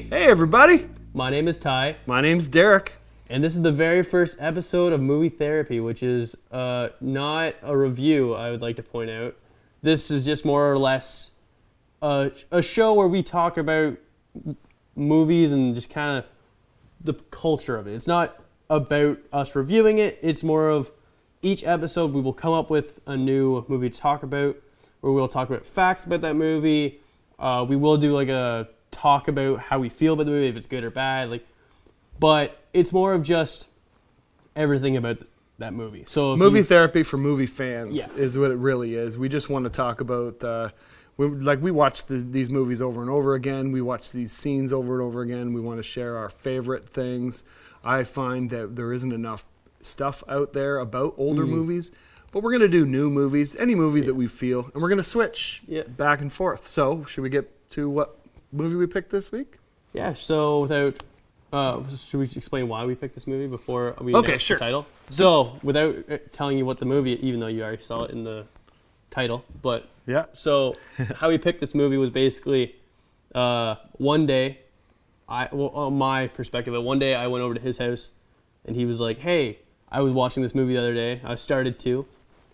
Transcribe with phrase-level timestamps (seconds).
[0.00, 0.86] Hey, Hey, everybody.
[1.12, 2.94] my name is Ty, My name's Derek.
[3.28, 7.76] and this is the very first episode of Movie Therapy, which is uh, not a
[7.76, 9.36] review, I would like to point out.
[9.82, 11.30] This is just more or less
[12.00, 13.98] a, a show where we talk about
[14.96, 16.24] movies and just kind of
[17.04, 17.92] the culture of it.
[17.92, 18.40] It's not
[18.70, 20.90] about us reviewing it, it's more of
[21.42, 24.56] each episode we will come up with a new movie to talk about,
[25.02, 27.00] where we'll talk about facts about that movie.
[27.38, 30.56] Uh, we will do like a talk about how we feel about the movie, if
[30.56, 31.30] it's good or bad.
[31.30, 31.46] Like,
[32.18, 33.66] but it's more of just
[34.56, 36.04] everything about th- that movie.
[36.06, 38.08] So Movie you- therapy for movie fans Yeah.
[38.16, 39.16] is what it really is.
[39.18, 40.70] We just want to talk about, uh,
[41.16, 43.70] we, like, we watch the, these movies over and over again.
[43.72, 45.52] We watch these scenes over and over again.
[45.52, 47.44] We want to share our favorite things.
[47.84, 49.44] I find that there isn't enough
[49.82, 51.50] stuff out there about older Mm-hmm.
[51.54, 51.92] movies,
[52.32, 54.98] but we're going to do new movies, any movie that we feel, and we're going
[54.98, 55.82] to switch Yeah.
[55.82, 56.66] back and forth.
[56.66, 58.18] So, should we get to what
[58.52, 59.56] movie we picked this week?
[59.92, 60.14] yeah.
[60.14, 61.02] So without,
[61.52, 64.56] uh, should we explain why we picked this movie before we Okay, announce sure.
[64.58, 64.86] the title?
[65.10, 68.22] So without uh, telling you what the movie, even though you already saw it in
[68.24, 68.46] the
[69.10, 70.26] title, but Yeah.
[70.32, 70.76] So
[71.16, 72.76] how we picked this movie was basically
[73.34, 74.58] uh, one day,
[75.28, 78.10] I well, on my perspective, but one day I went over to his house,
[78.64, 81.20] and he was like, "Hey, I was watching this movie the other day.
[81.24, 82.06] I started to,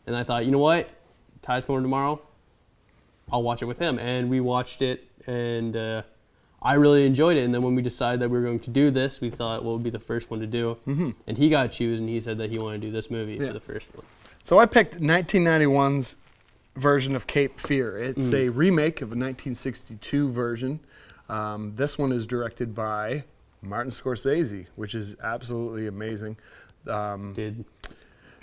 [0.07, 0.89] and I thought, you know what,
[1.43, 2.21] Ty's coming tomorrow.
[3.33, 6.03] I'll watch it with him." And we watched it, and uh,
[6.63, 7.45] I really enjoyed it.
[7.45, 9.73] And then when we decided that we were going to do this, we thought what
[9.75, 11.11] would be the first one to do, Mm-hmm.
[11.27, 13.35] and he got to choose, and he said that he wanted to do this movie
[13.35, 13.49] Yeah.
[13.49, 14.05] for the first one.
[14.43, 16.17] So I picked 1991's
[16.77, 17.99] version of Cape Fear.
[18.03, 18.47] It's Mm.
[18.47, 20.81] a remake of a 1962 version.
[21.29, 23.25] Um, this one is directed by
[23.63, 26.37] Martin Scorsese, which is absolutely amazing.
[26.87, 27.65] Um, Did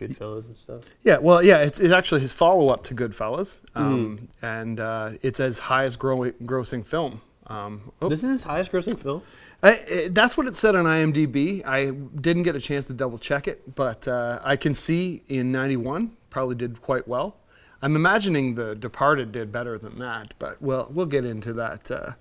[0.07, 0.81] Goodfellas and stuff.
[1.03, 3.81] yeah, well, yeah, it's, it's actually his follow-up to Goodfellas, Mm.
[3.81, 7.21] um, and uh, it's as highest grow- grossing film.
[7.47, 9.21] Um, oh, This is his highest grossing film.
[9.61, 11.65] I, I- that's what it said on IMDb.
[11.65, 15.51] I didn't get a chance to double check it, but uh, I can see in
[15.51, 17.37] '91 probably did quite well.
[17.81, 22.11] I'm imagining The Departed did better than that, but we'll we'll get into that, uh,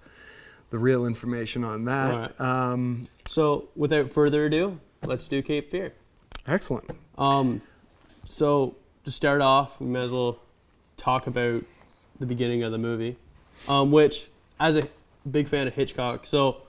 [0.71, 2.15] the real information on that.
[2.15, 2.41] Alright.
[2.41, 5.93] Um, So, without further ado, let's do Cape Fear.
[6.47, 6.91] excellent.
[7.17, 7.63] Um,
[8.25, 10.39] so to start off, we might as well
[10.97, 11.65] talk about
[12.19, 13.17] the beginning of the movie,
[13.69, 14.27] um, which,
[14.61, 14.89] as a
[15.31, 16.63] big fan of Hitchcock, so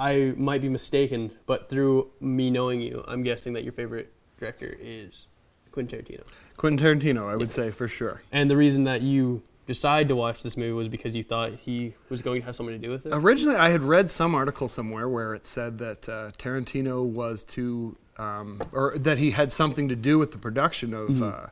[0.00, 4.76] I might be mistaken, but through me knowing you, I'm guessing that your favorite director
[4.80, 5.26] is
[5.72, 6.22] Quentin Tarantino.
[6.56, 7.54] Quentin Tarantino, I would Yes.
[7.54, 8.22] say for sure.
[8.32, 11.94] And the reason that you decided to watch this movie was because you thought he
[12.08, 13.12] was going to have something to do with it.
[13.12, 17.96] Originally, I had read some article somewhere where it said that uh, Tarantino was to,
[18.18, 21.32] um, or that he had something to do with the production of, Mhm.
[21.32, 21.46] uh,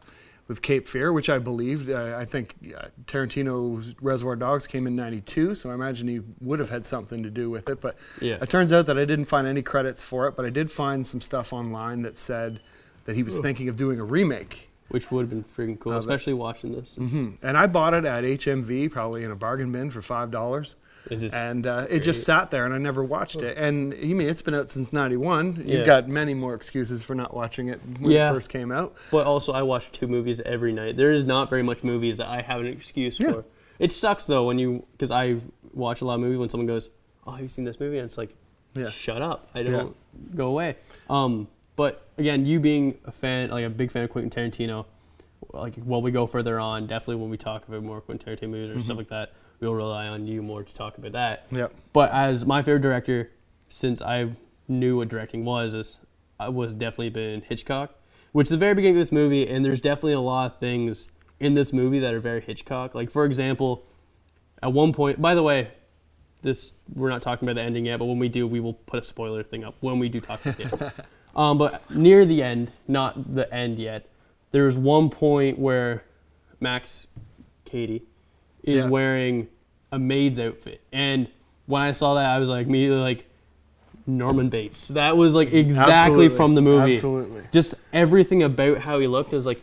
[0.49, 1.91] with Cape Fear, which I believed.
[1.91, 6.59] I, I think uh, Tarantino's Reservoir Dogs came in '92, so I imagine he would
[6.61, 7.81] have had something to do with it.
[7.81, 8.39] But Yeah.
[8.41, 11.07] it turns out that I didn't find any credits for it, but I did find
[11.07, 12.61] some stuff online that said
[13.07, 14.71] that he was thinking of doing a remake.
[14.89, 16.01] Which would have been freaking cool, Of it.
[16.01, 16.95] especially watching this.
[16.95, 20.77] hmm And I bought it at HMV, probably in a bargain bin for five dollars.
[21.09, 23.57] Just, and uh, it just sat there and I never watched it.
[23.57, 25.63] And you mean it's been out since '91?
[25.65, 25.77] Yeah.
[25.77, 28.29] You've got many more excuses for not watching it when Yeah.
[28.31, 28.95] it first came out.
[29.13, 30.97] But also, I watch two movies every night.
[30.97, 33.33] There is not very much movies that I have an excuse Yeah.
[33.33, 33.45] for.
[33.79, 35.37] It sucks though when you, because I
[35.73, 36.91] watch a lot of movies when someone goes,
[37.27, 38.35] "Oh, have you seen this movie?" and it's like.
[38.91, 39.49] "Shut up!
[39.55, 39.97] I don't
[40.37, 40.77] go away."
[41.09, 44.85] Um, but again, you being a fan, like a big fan of Quentin Tarantino,
[45.53, 48.71] like while we go further on, definitely when we talk about more Quentin Tarantino movies
[48.71, 48.83] or Mm-hmm.
[48.83, 51.47] stuff like that, we'll rely on you more to talk about that.
[51.51, 51.75] Yep.
[51.93, 53.31] But as my favorite director,
[53.69, 54.31] since I
[54.69, 55.97] knew what directing was, is
[56.39, 57.95] I was definitely been Hitchcock,
[58.33, 61.09] which is the very beginning of this movie, and there's definitely a lot of things
[61.41, 62.95] in this movie that are very Hitchcock.
[62.95, 63.85] Like for example,
[64.63, 65.71] at one point, by the way,
[66.43, 69.01] this we're not talking about the ending yet, but when we do, we will put
[69.01, 70.93] a spoiler thing up when we do talk about the end.
[71.35, 74.09] um, but near the end, not the end yet,
[74.53, 76.05] there's one point where
[76.61, 77.09] Max
[77.65, 78.03] Cady
[78.67, 78.91] is Yeah.
[78.91, 79.49] wearing
[79.93, 81.29] a maid's outfit, and
[81.67, 83.27] when I saw that, I was like immediately like
[84.07, 84.89] Norman Bates.
[84.89, 86.29] That was like exactly Absolutely.
[86.31, 86.95] from the movie.
[86.95, 87.43] Absolutely.
[87.53, 89.61] Just everything about how he looked is like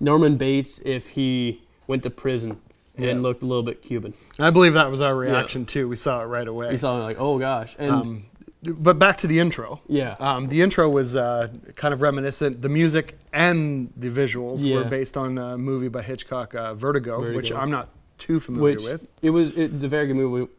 [0.00, 2.56] Norman Bates if he went to prison
[2.98, 3.10] Yeah.
[3.10, 4.14] and looked a little bit Cuban.
[4.40, 5.88] I believe that was our reaction too.
[5.88, 6.70] We saw it right away.
[6.70, 8.22] We saw it like, oh gosh, and um,
[8.64, 9.80] but back to the intro.
[9.86, 12.62] yeah, Um, the intro was uh, kind of reminiscent.
[12.62, 14.76] The music and the visuals Yeah.
[14.76, 18.84] were based on a movie by Hitchcock, uh, Vertigo, which I'm not too familiar which
[18.84, 19.08] with.
[19.22, 19.56] it was.
[19.56, 20.50] It's a very good movie.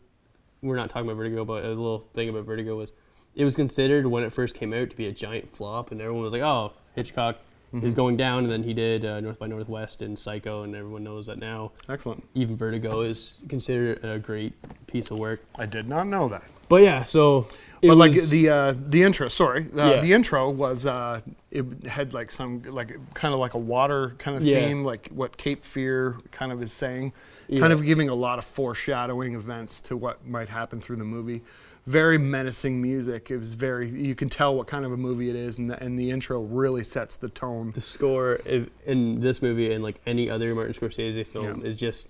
[0.61, 2.91] We're not talking about Vertigo, but a little thing about Vertigo was
[3.35, 6.23] it was considered when it first came out to be a giant flop, and everyone
[6.23, 7.37] was like, oh, Hitchcock
[7.83, 11.03] is going down, and then he did uh, North by Northwest and Psycho, and everyone
[11.03, 11.73] knows that now.
[11.89, 12.23] Excellent.
[12.33, 14.53] Even Vertigo is considered a great
[14.87, 15.43] piece of work.
[15.59, 16.45] I did not know that.
[16.69, 17.47] But yeah, so
[17.81, 19.99] But like was- the uh, the intro, sorry, uh, Yeah.
[20.01, 21.21] the intro was uh,
[21.51, 24.65] it had like some like kind of like a water kind of Yeah.
[24.65, 27.13] theme, like what Cape Fear kind of is saying,
[27.47, 27.59] Yeah.
[27.59, 31.41] kind of giving a lot of foreshadowing events to what might happen through the movie.
[31.85, 33.29] Very menacing music.
[33.29, 35.81] It was very you can tell what kind of a movie it is, and the,
[35.83, 37.71] and the intro really sets the tone.
[37.75, 38.39] the score
[38.87, 41.45] in this movie and like any other Martin Scorsese film.
[41.45, 41.65] Mm-hmm.
[41.67, 42.09] is just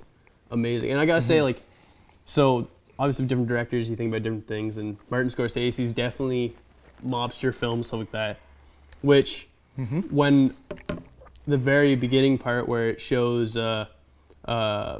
[0.52, 0.92] amazing.
[0.92, 1.62] And I gotta say, like,
[2.26, 2.70] so
[3.00, 6.56] obviously different directors, you think about different things, and Martin Scorsese's definitely
[7.06, 8.38] mobster films, stuff like that.
[9.02, 9.48] Which,
[9.78, 10.00] Mm-hmm.
[10.16, 10.56] when
[11.46, 13.88] the very beginning part where it shows uh,
[14.46, 15.00] uh,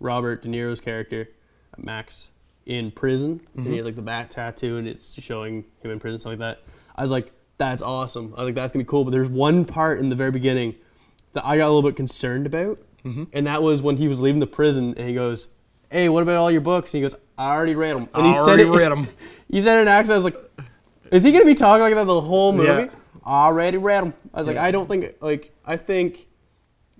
[0.00, 1.28] Robert De Niro's character
[1.76, 2.30] Max
[2.66, 6.18] in prison, and he had like the bat tattoo, and it's showing him in prison,
[6.18, 6.62] stuff like that.
[6.96, 8.34] I was like, that's awesome.
[8.36, 9.04] I was like, that's gonna be cool.
[9.04, 10.74] But there's one part in the very beginning
[11.34, 12.80] that I got a little bit concerned about,
[13.32, 15.46] and that was when he was leaving the prison, and he goes,
[15.90, 18.32] "Hey, what about all your books?" And he goes, "I already read them." And he
[18.34, 19.08] Already said it, read 'em.
[19.48, 20.14] he said it in an accent.
[20.14, 20.50] I was like,
[21.12, 22.88] "Is he gonna be talking like that the whole movie?" Yeah.
[23.24, 24.14] Already read them.
[24.34, 24.64] I was like, Yeah.
[24.64, 26.26] I don't think like I think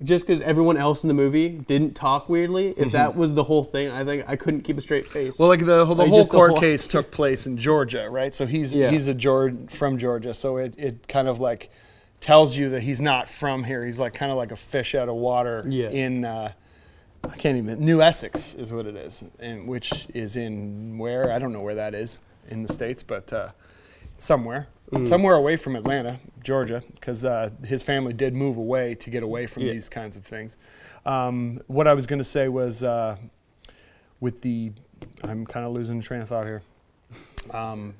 [0.04, 3.64] just because everyone else in the movie didn't talk weirdly, if that was the whole
[3.64, 5.34] thing, I think I couldn't keep a straight face.
[5.34, 5.42] Mm-hmm.
[5.42, 8.08] Well, like the, the Like, whole just the court whole- case took place in Georgia,
[8.08, 8.32] right?
[8.32, 8.90] So he's Yeah.
[8.90, 11.70] he's a Georg from Georgia, so it, it kind of like
[12.20, 13.84] tells you that he's not from here.
[13.84, 15.88] He's like kind of like a fish out of water Yeah.
[15.88, 16.52] in uh,
[17.24, 21.38] I can't even New Essex is what it is, and which is in where I
[21.38, 22.18] don't know where that is
[22.48, 23.48] in the states, but uh,
[24.16, 24.68] somewhere.
[24.92, 25.06] Mm.
[25.06, 29.46] Somewhere away from Atlanta, Georgia, because uh, his family did move away to get away
[29.46, 29.72] from Yeah.
[29.74, 30.56] these kinds of things.
[31.04, 33.16] Um, what I was going to say was uh,
[34.18, 34.72] with the,
[35.24, 36.62] I'm kind of losing train of thought here.
[37.50, 37.96] Um,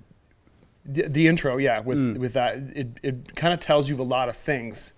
[0.86, 2.16] the, the intro, yeah, with Mm.
[2.18, 4.94] with that, it, it kind of tells you a lot of things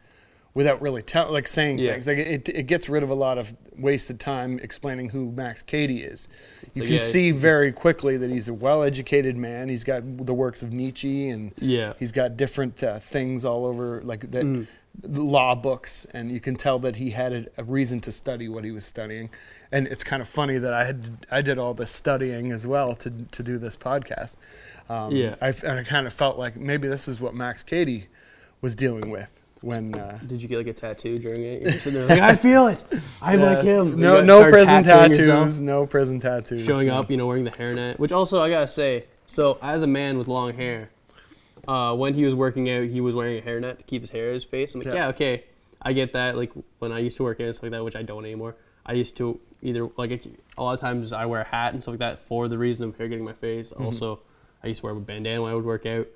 [0.54, 1.92] without really tell, like saying Yeah.
[1.92, 2.06] things.
[2.06, 6.02] Like it, it gets rid of a lot of wasted time explaining who Max Cady
[6.02, 6.28] is.
[6.74, 9.68] you like, can yeah, see very quickly that he's a well-educated man.
[9.68, 14.00] He's got the works of Nietzsche and yeah, He's got different uh, things all over,
[14.02, 14.66] like that Mm.
[15.04, 18.64] law books, and you can tell that he had a, a reason to study what
[18.64, 19.30] he was studying.
[19.70, 22.94] And it's kind of funny that I had I did all this studying as well
[22.96, 24.34] to to do this podcast.
[24.88, 25.36] Um, Yeah.
[25.40, 28.08] I, and I kind of felt like maybe this is what Max Cady
[28.60, 29.94] was dealing with when.
[29.94, 31.84] Uh, Did you get like a tattoo during it?
[31.86, 32.82] You're like, I feel it.
[33.20, 34.00] I'm like uh, him.
[34.00, 35.18] No, no prison tattoos.
[35.18, 36.64] yourself, No prison tattoos.
[36.64, 36.98] Showing no.
[36.98, 37.98] up, you know, wearing the hairnet.
[37.98, 40.90] Which also, I gotta say, so as a man with long hair,
[41.68, 44.28] uh, when he was working out, he was wearing a hairnet to keep his hair
[44.28, 44.74] in his face.
[44.74, 44.94] I'm like, Yeah.
[44.94, 45.44] yeah, okay,
[45.82, 46.36] I get that.
[46.36, 48.56] Like when I used to work out and stuff like that, which I don't anymore.
[48.86, 50.26] I used to either like
[50.56, 52.86] a lot of times I wear a hat and stuff like that for the reason
[52.86, 53.70] of hair getting my face.
[53.70, 53.84] Mm-hmm.
[53.84, 54.20] Also,
[54.64, 56.06] I used to wear a bandana when I would work out.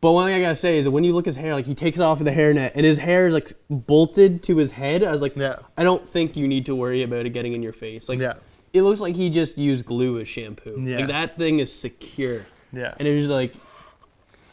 [0.00, 1.66] But one thing I gotta say is that when you look at his hair, like
[1.66, 5.04] he takes it off the hairnet and his hair is like bolted to his head.
[5.04, 5.56] I was like, Yeah.
[5.76, 8.08] I don't think you need to worry about it getting in your face.
[8.08, 8.34] Like, Yeah.
[8.72, 10.74] it looks like he just used glue as shampoo.
[10.80, 10.98] Yeah.
[10.98, 12.46] Like that thing is secure.
[12.72, 12.94] Yeah.
[12.98, 13.52] And it was like,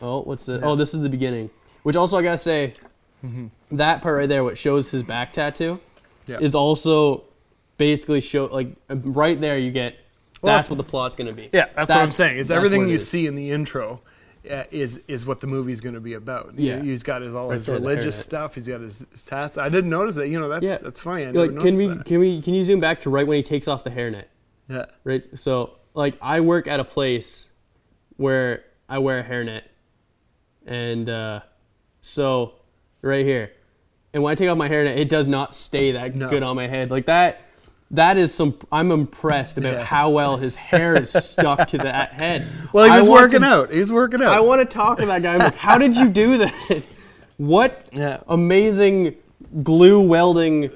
[0.01, 0.61] oh, what's this?
[0.63, 1.49] Oh, this is the beginning.
[1.83, 2.73] Which also I gotta say,
[3.23, 3.47] mm-hmm.
[3.77, 5.79] that part right there, what shows his back tattoo,
[6.25, 6.39] Yeah.
[6.41, 7.23] is also
[7.77, 9.95] basically show like right there you get.
[10.41, 11.49] Well, that's that's- what the plot's gonna be.
[11.53, 12.37] Yeah, that's, what I'm saying.
[12.37, 13.07] Is everything you is.
[13.07, 14.01] see in the intro
[14.71, 16.53] is is what the movie's going to be about.
[16.55, 16.81] Yeah.
[16.81, 18.55] he's got his all Right his religious stuff.
[18.55, 19.57] He's got his, his tats.
[19.57, 20.27] I didn't notice that.
[20.29, 20.77] You know, that's Yeah.
[20.77, 21.23] that's funny.
[21.25, 22.05] I never Like, can we that.
[22.05, 24.25] can we can you zoom back to right when he takes off the hairnet?
[24.69, 24.85] Yeah.
[25.03, 25.23] Right.
[25.35, 27.47] So like I work at a place
[28.17, 29.63] where I wear a hairnet,
[30.65, 31.41] and uh,
[32.01, 32.53] so
[33.01, 33.51] right here,
[34.13, 36.29] and when I take off my hairnet, it does not stay that No.
[36.29, 36.89] good on my head.
[36.91, 37.41] Like that.
[37.91, 38.57] That is some.
[38.71, 39.83] I'm impressed about Yeah.
[39.83, 42.45] how well his hair is stuck to that head.
[42.73, 43.71] Well, he was working to- out.
[43.71, 44.33] He's working out.
[44.33, 45.37] I want to talk to that guy.
[45.37, 46.83] Like, how did you do that?
[47.37, 48.21] What Yeah.
[48.27, 49.15] amazing
[49.63, 50.71] glue welding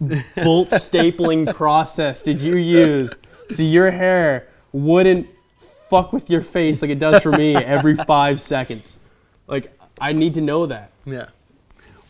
[0.00, 3.12] bolt stapling process did you use
[3.50, 5.26] so your hair wouldn't
[5.90, 8.98] fuck with your face like it does for me every five seconds?
[9.48, 10.92] Like, I need to know that.
[11.04, 11.26] yeah.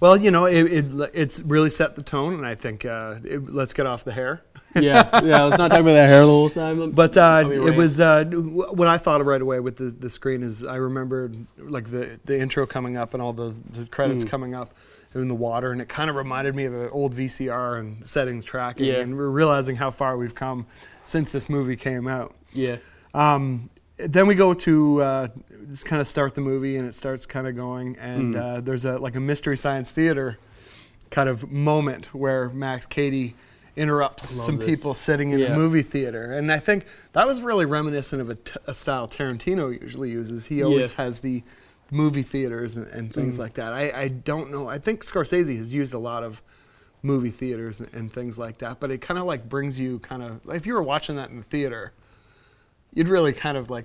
[0.01, 3.53] Well, you know, it, it it's really set the tone, and I think uh, it,
[3.53, 4.43] let's get off the hair.
[4.75, 5.45] Yeah, yeah.
[5.45, 6.91] Let's not talk about that hair the whole time.
[6.95, 10.43] But uh, it was uh, what I thought of right away with the, the screen
[10.43, 14.29] is I remembered like the, the intro coming up and all the, the credits Mm.
[14.29, 14.69] coming up
[15.15, 18.45] in the water, and it kind of reminded me of an old VCR and settings
[18.45, 18.97] tracking, Yeah.
[18.97, 20.67] and we're realizing how far we've come
[21.05, 22.35] since this movie came out.
[22.53, 22.77] yeah,
[23.15, 25.29] Um, then we go to uh,
[25.71, 28.39] just kind of start the movie, and it starts kind of going, and Mm.
[28.41, 30.39] uh, there's a like a mystery science theater
[31.11, 33.35] kind of moment where Max Cady
[33.77, 34.67] interrupts some this.
[34.67, 35.53] people sitting in Yeah.
[35.53, 39.07] a movie theater, and I think that was really reminiscent of a, t- a style
[39.07, 40.47] Tarantino usually uses.
[40.47, 41.05] He always Yeah.
[41.05, 41.43] has the
[41.91, 43.73] movie theaters and, and things like that.
[43.73, 44.67] I, I don't know.
[44.69, 46.43] I think Scorsese has used a lot of
[47.03, 50.23] movie theaters and, and things like that, but it kind of like brings you kind
[50.23, 51.93] of if you were watching that in the theater,
[52.97, 53.85] you'd really kind of like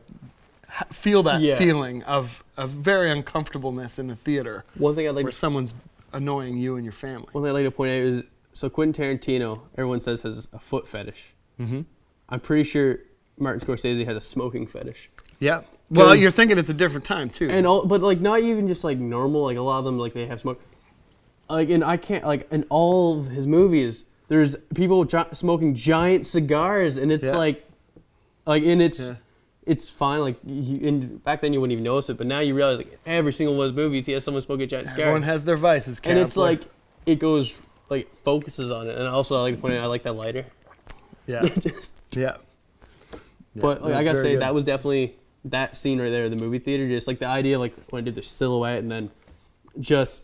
[0.92, 1.58] feel that Yeah.
[1.58, 5.74] feeling of of very uncomfortableness in the theater One thing I'd like where someone's
[6.14, 7.28] annoying you and your family.
[7.34, 10.60] one thing I'd like to point out is so Quentin Tarantino, everyone says has a
[10.60, 11.34] foot fetish.
[11.60, 11.82] Mm-hmm.
[12.30, 13.00] I'm pretty sure
[13.38, 15.10] Martin Scorsese has a smoking fetish.
[15.40, 15.62] Yeah.
[15.90, 17.50] Well, you're thinking it's a different time too.
[17.50, 19.44] And all, but like not even just like normal.
[19.44, 20.62] Like a lot of them, like they have smoke.
[21.50, 26.26] Like and I can't like in all of his movies, there's people gi- smoking giant
[26.28, 27.36] cigars, and it's Yeah.
[27.38, 27.70] like,
[28.46, 29.16] like and it's Yeah.
[29.66, 30.22] it's fine.
[30.22, 33.00] Like you, and back then you wouldn't even notice it, but now you realize like
[33.06, 35.44] every single one of his movies, he has someone smoking a giant cigar, Everyone has
[35.44, 36.64] their vices, and it's like
[37.06, 37.58] it goes
[37.90, 38.98] like focuses on it.
[38.98, 40.46] And also I like to point out I like that lighter.
[41.28, 42.38] yeah, Just- yeah.
[43.56, 44.42] But like, I gotta say good.
[44.42, 46.88] that was definitely that scene right there, the movie theater.
[46.88, 49.12] Just like the idea, like when I did the silhouette, and then
[49.80, 50.24] just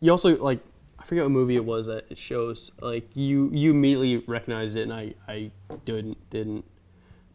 [0.00, 0.60] you also like
[0.98, 2.70] I forget what movie it was that it shows.
[2.80, 5.50] Like you you immediately recognized it, and I I
[5.84, 6.64] didn't didn't.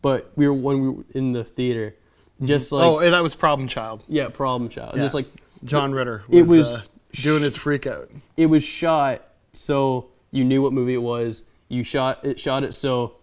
[0.03, 1.95] But we were when we were in the theater,
[2.35, 2.45] mm-hmm.
[2.45, 4.05] just oh, like oh, that was Problem Child.
[4.07, 4.95] yeah, problem child.
[4.95, 5.01] Yeah.
[5.01, 5.27] Just like
[5.63, 6.23] John Ritter.
[6.29, 6.81] It Was, was uh,
[7.13, 8.11] doing his freak out.
[8.37, 9.21] it was shot
[9.53, 11.43] so you knew what movie it was.
[11.69, 13.15] You shot it shot it so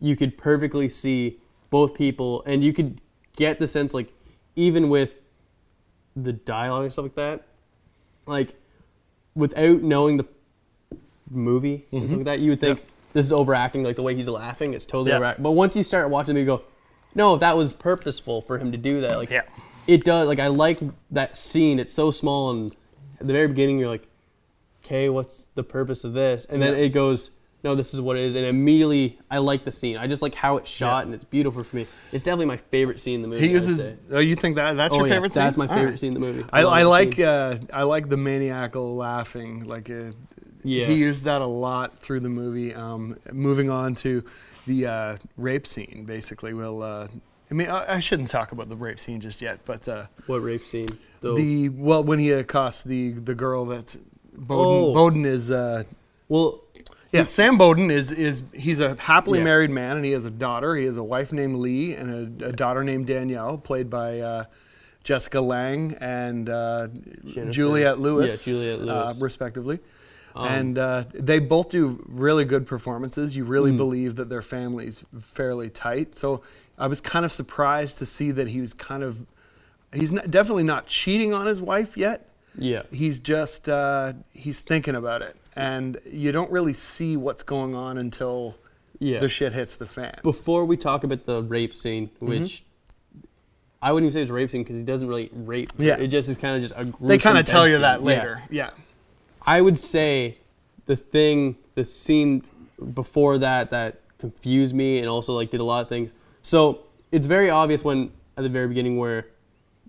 [0.00, 1.38] you could perfectly see
[1.70, 3.00] both people and you could
[3.36, 4.12] get the sense like
[4.56, 5.14] even with
[6.16, 7.46] the dialogue and stuff like that,
[8.26, 8.54] like
[9.34, 10.26] without knowing the
[11.30, 12.16] movie and stuff mm-hmm.
[12.16, 12.82] like that, you would think
[13.14, 15.16] this is overacting, like the way he's laughing, it's totally Yeah.
[15.16, 15.42] overacting.
[15.42, 16.62] But once you start watching it, you go,
[17.14, 19.16] no, that was purposeful for him to do that.
[19.16, 19.42] Like Yeah.
[19.86, 20.28] it does.
[20.28, 20.80] Like I like
[21.12, 21.78] that scene.
[21.78, 22.70] It's so small, and
[23.20, 24.06] at the very beginning, you're like,
[24.84, 26.44] okay, what's the purpose of this?
[26.50, 26.80] And then Yeah.
[26.84, 27.30] it goes,
[27.62, 28.34] no, this is what it is.
[28.34, 29.96] And immediately, I like the scene.
[29.96, 31.86] I just like how it's shot, and it's beautiful for me.
[32.12, 33.46] It's definitely my favorite scene in the movie.
[33.46, 33.94] He uses.
[34.12, 35.44] Oh, you think that that's Oh, your favorite scene?
[35.44, 35.98] That's my favorite right.
[35.98, 36.44] scene in the movie.
[36.52, 39.64] I, love I like uh, I like the maniacal laughing.
[39.64, 40.10] Like uh,
[40.64, 40.86] Yeah.
[40.86, 42.74] he used that a lot through the movie.
[42.74, 44.24] Um, moving on to
[44.66, 46.54] the uh, rape scene, basically.
[46.54, 46.82] We'll.
[46.82, 47.08] Uh,
[47.50, 50.38] I mean, I, I shouldn't talk about the rape scene just yet, but uh, what
[50.38, 50.88] rape scene?
[51.20, 51.36] Though.
[51.36, 53.94] the well when he accosts the the girl that
[54.36, 54.94] Bowden, Oh.
[54.94, 55.50] Bowden is.
[55.50, 55.84] Uh,
[56.28, 56.62] well,
[57.12, 59.44] yeah, Sam Bowden is is he's a happily Yeah.
[59.44, 60.74] married man and he has a daughter.
[60.74, 64.44] He has a wife named Lee and a, a daughter named Danielle, played by uh,
[65.04, 66.88] Jessica Lange and uh,
[67.50, 69.18] Juliette Lewis, Yeah, Juliette Uh, Lewis.
[69.20, 69.78] respectively.
[70.36, 73.36] Um, and uh, they both do really good performances.
[73.36, 73.76] You really Mm.
[73.76, 76.16] believe that their family's fairly tight.
[76.16, 76.42] So
[76.76, 79.26] I was kind of surprised to see that he was kind of
[79.92, 82.82] he's not, definitely not cheating on his wife yet yeah.
[82.90, 87.96] he's just uh, he's thinking about it and you don't really see what's going on
[87.96, 88.56] until
[88.98, 89.20] Yeah.
[89.20, 92.26] the shit hits the fan Before we talk about the rape scene, Mm-hmm.
[92.28, 92.64] which
[93.80, 95.70] I wouldn't even say it's a rape scene because he doesn't really rape.
[95.78, 95.96] Yeah.
[95.98, 96.92] It just is kind of just a.
[97.06, 98.08] they kind of tell you that scene.
[98.08, 98.14] Yeah.
[98.18, 98.70] later yeah
[99.46, 100.38] I would say
[100.86, 102.44] the thing, the scene
[102.94, 106.12] before that that confused me and also like did a lot of things.
[106.42, 106.80] So
[107.12, 109.26] it's very obvious when at the very beginning where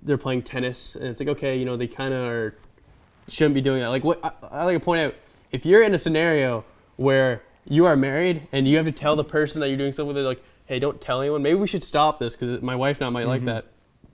[0.01, 2.55] they're playing tennis and it's like okay, you know they kind of are
[3.27, 3.89] shouldn't be doing that.
[3.89, 5.15] Like what I, I like to point out,
[5.51, 6.63] if you're in a scenario
[6.97, 10.15] where you are married and you have to tell the person that you're doing something
[10.15, 11.41] with, like, hey, don't tell anyone.
[11.41, 13.47] Maybe we should stop this because my wife now might like mm-hmm.
[13.47, 13.65] that.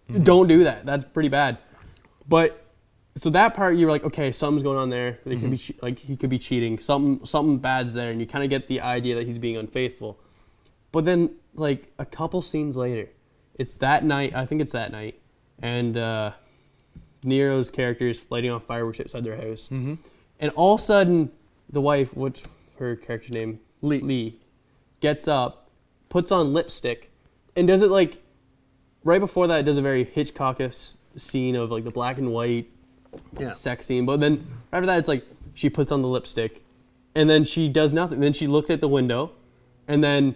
[0.09, 0.23] Mm-hmm.
[0.23, 0.85] Don't do that.
[0.85, 1.57] That's pretty bad.
[2.27, 2.65] But
[3.17, 5.19] so that part you're like, okay, something's going on there.
[5.25, 6.79] They could be che- like he could be cheating.
[6.79, 10.17] Something something bad's there, and you kind of get the idea that he's being unfaithful.
[10.91, 13.09] But then like a couple scenes later,
[13.55, 14.33] it's that night.
[14.35, 15.19] I think it's that night,
[15.61, 16.31] and uh,
[17.23, 19.95] Niro's character is lighting off fireworks outside their house, Mm-hmm.
[20.39, 21.31] and all of a sudden
[21.69, 22.43] the wife, what's
[22.79, 23.59] her character's name?
[23.81, 23.99] Lee.
[24.01, 24.39] Lee,
[24.99, 25.69] gets up,
[26.09, 27.11] puts on lipstick,
[27.55, 28.21] and does it like
[29.03, 29.59] right before that.
[29.61, 32.69] It does a very Hitchcockish scene of like the black and white
[33.39, 34.05] yeah sex scene.
[34.05, 36.63] But then after that, it's like she puts on the lipstick,
[37.15, 38.19] and then she does nothing.
[38.19, 39.31] Then she looks at the window,
[39.87, 40.35] and then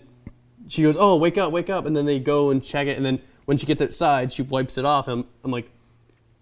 [0.68, 3.06] she goes, "Oh, wake up, wake up!" And then they go and check it, and
[3.06, 5.08] then when she gets outside, she wipes it off.
[5.08, 5.70] I'm, I'm like,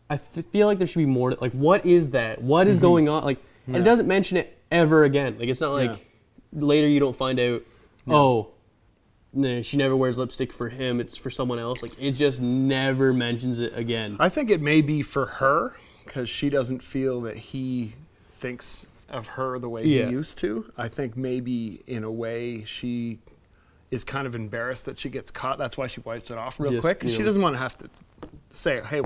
[0.09, 1.31] I feel like there should be more.
[1.31, 2.41] To, like, what is that?
[2.41, 2.85] What is mm-hmm.
[2.85, 3.23] going on?
[3.23, 5.37] Like, and it doesn't mention it ever again.
[5.39, 6.05] Like, it's not like
[6.51, 7.63] later you don't find out.
[8.07, 8.49] Oh.
[9.35, 10.99] No, she never wears lipstick for him.
[10.99, 11.81] It's for someone else.
[11.81, 14.15] Like it just never mentions it again.
[14.19, 15.75] i think it may be for her
[16.05, 17.93] because she doesn't feel that he
[18.37, 20.05] thinks of her the way Yeah.
[20.07, 23.19] he used to i think maybe in a way she
[23.91, 26.81] is kind of embarrassed that she gets caught that's why she wipes it off real
[26.81, 27.89] quick she doesn't want to have to
[28.49, 29.01] say hey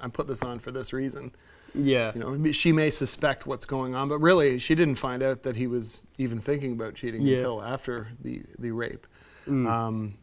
[0.00, 1.30] i put this on for this reason
[1.74, 2.12] yeah.
[2.14, 5.56] you know she may suspect what's going on but really she didn't find out that
[5.56, 7.36] he was even thinking about cheating Yeah.
[7.38, 9.06] until after the the rape
[9.46, 9.68] Mm.
[9.68, 10.14] um,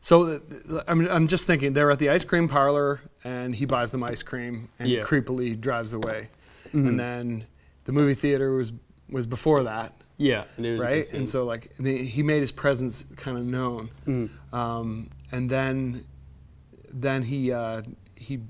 [0.00, 0.40] So
[0.86, 4.22] I'm, I'm just thinking they're at the ice cream parlor and he buys them ice
[4.22, 5.02] cream and Yeah.
[5.02, 6.28] creepily drives away.
[6.72, 6.88] Mhm.
[6.88, 7.46] And then
[7.84, 8.72] the movie theater was
[9.08, 11.12] was before that, Yeah, and it was right?
[11.12, 13.90] And so like the, he made his presence kind of known.
[14.06, 14.28] Mhm.
[14.52, 16.04] Um, and then
[16.92, 17.82] then he uh,
[18.16, 18.40] he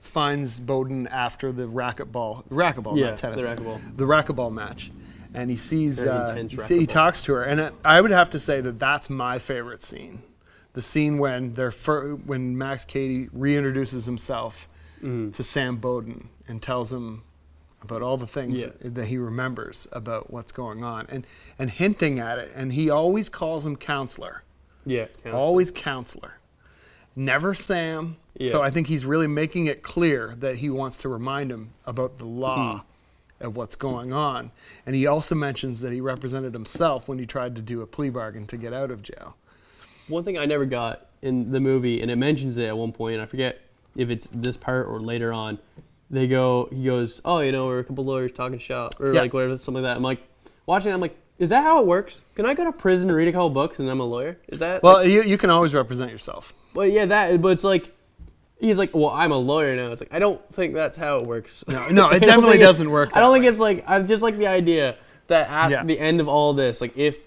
[0.00, 3.96] finds Bowden after the racquetball racquetball Yeah, not tennis the racquetball.
[3.96, 4.90] the racquetball match
[5.34, 8.30] and he sees uh, he, see- he talks to her and it, I would have
[8.30, 10.22] to say that that's my favorite scene
[10.78, 14.68] the scene when they're fir- when Max Cady reintroduces himself
[15.02, 15.34] Mhm.
[15.34, 17.24] to Sam Bowden and tells him
[17.82, 18.70] about all the things Yeah.
[18.80, 21.26] that he remembers about what's going on and
[21.58, 24.44] and hinting at it and he always calls him counselor
[24.86, 25.34] yeah, counts.
[25.34, 26.34] always counselor
[27.16, 28.52] never sam Yeah.
[28.52, 32.18] so i think he's really making it clear that he wants to remind him about
[32.18, 32.84] the law
[33.40, 33.46] Hmm.
[33.46, 34.50] of what's going on
[34.86, 38.10] and he also mentions that he represented himself when he tried to do a plea
[38.10, 39.36] bargain to get out of jail
[40.08, 43.14] One thing I never got in the movie, and it mentions it at one point,
[43.14, 43.60] and I forget
[43.96, 45.58] if it's this part or later on.
[46.10, 49.20] They go, he goes, oh, you know, we're a couple lawyers talking shop, or Yeah.
[49.20, 49.96] like whatever, something like that.
[49.98, 50.20] I'm like,
[50.64, 52.22] watching, it, I'm like, is that how it works?
[52.34, 54.38] Can I go to prison and read a couple books and I'm a lawyer?
[54.48, 54.82] Is that?
[54.82, 57.40] well you, you can always represent yourself well, yeah, that.
[57.42, 57.94] But it's like,
[58.58, 59.92] he's like, well, I'm a lawyer now.
[59.92, 61.62] It's like I don't think that's how it works.
[61.68, 64.22] No, no, it like, definitely doesn't work I don't that think it's like I just
[64.22, 64.96] like the idea
[65.26, 65.84] that at Yeah.
[65.84, 67.20] the end of all this, like if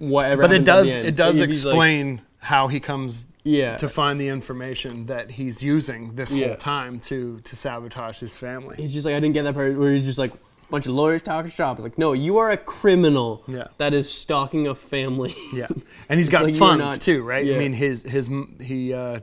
[0.00, 4.20] whatever, but it does it does he's like- explain how he comes yeah, to find
[4.20, 6.48] the information that he's using this Yeah.
[6.48, 9.76] whole time to to sabotage his family He's just like I didn't get that part
[9.78, 10.38] where he's just like a
[10.70, 11.76] bunch of lawyers talking shop.
[11.78, 13.68] It's like no, you are a criminal Yeah.
[13.78, 15.34] that is stalking a family.
[15.54, 15.68] Yeah,
[16.08, 17.46] and he's got like funds not- too, right?
[17.54, 18.28] I mean, his his
[18.60, 19.20] he uh,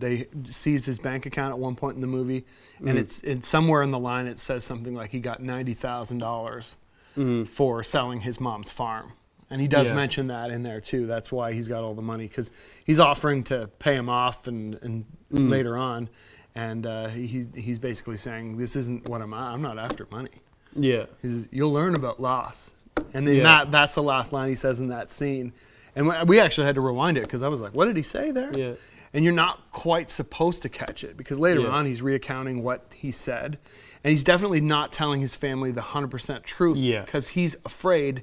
[0.00, 2.44] they seized his bank account at one point in the movie,
[2.78, 3.02] and Mhm.
[3.02, 6.76] it's it's somewhere in the line it says something like he got ninety thousand dollars
[7.16, 7.46] Mhm.
[7.48, 9.12] for selling his mom's farm,
[9.50, 9.94] and he does Yeah.
[9.94, 11.06] mention that in there too.
[11.06, 12.50] That's why he's got all the money because
[12.84, 15.50] he's offering to pay him off and and Mm.
[15.50, 16.08] later on,
[16.54, 20.30] and uh, he's he's basically saying this isn't what I'm I'm not after money.
[20.74, 22.72] Yeah, He says, "You'll learn about loss,"
[23.14, 23.42] and then Yeah.
[23.42, 25.52] that that's the last line he says in that scene.
[25.96, 28.30] And we- actually had to rewind it because I was like, "What did he say
[28.30, 28.74] there?" yeah,
[29.12, 31.68] And you're not quite supposed to catch it because later Yeah.
[31.70, 33.58] on he's recounting what he said,
[34.04, 36.76] and he's definitely not telling his family the hundred percent truth.
[36.76, 37.02] Yeah.
[37.04, 38.22] because he's afraid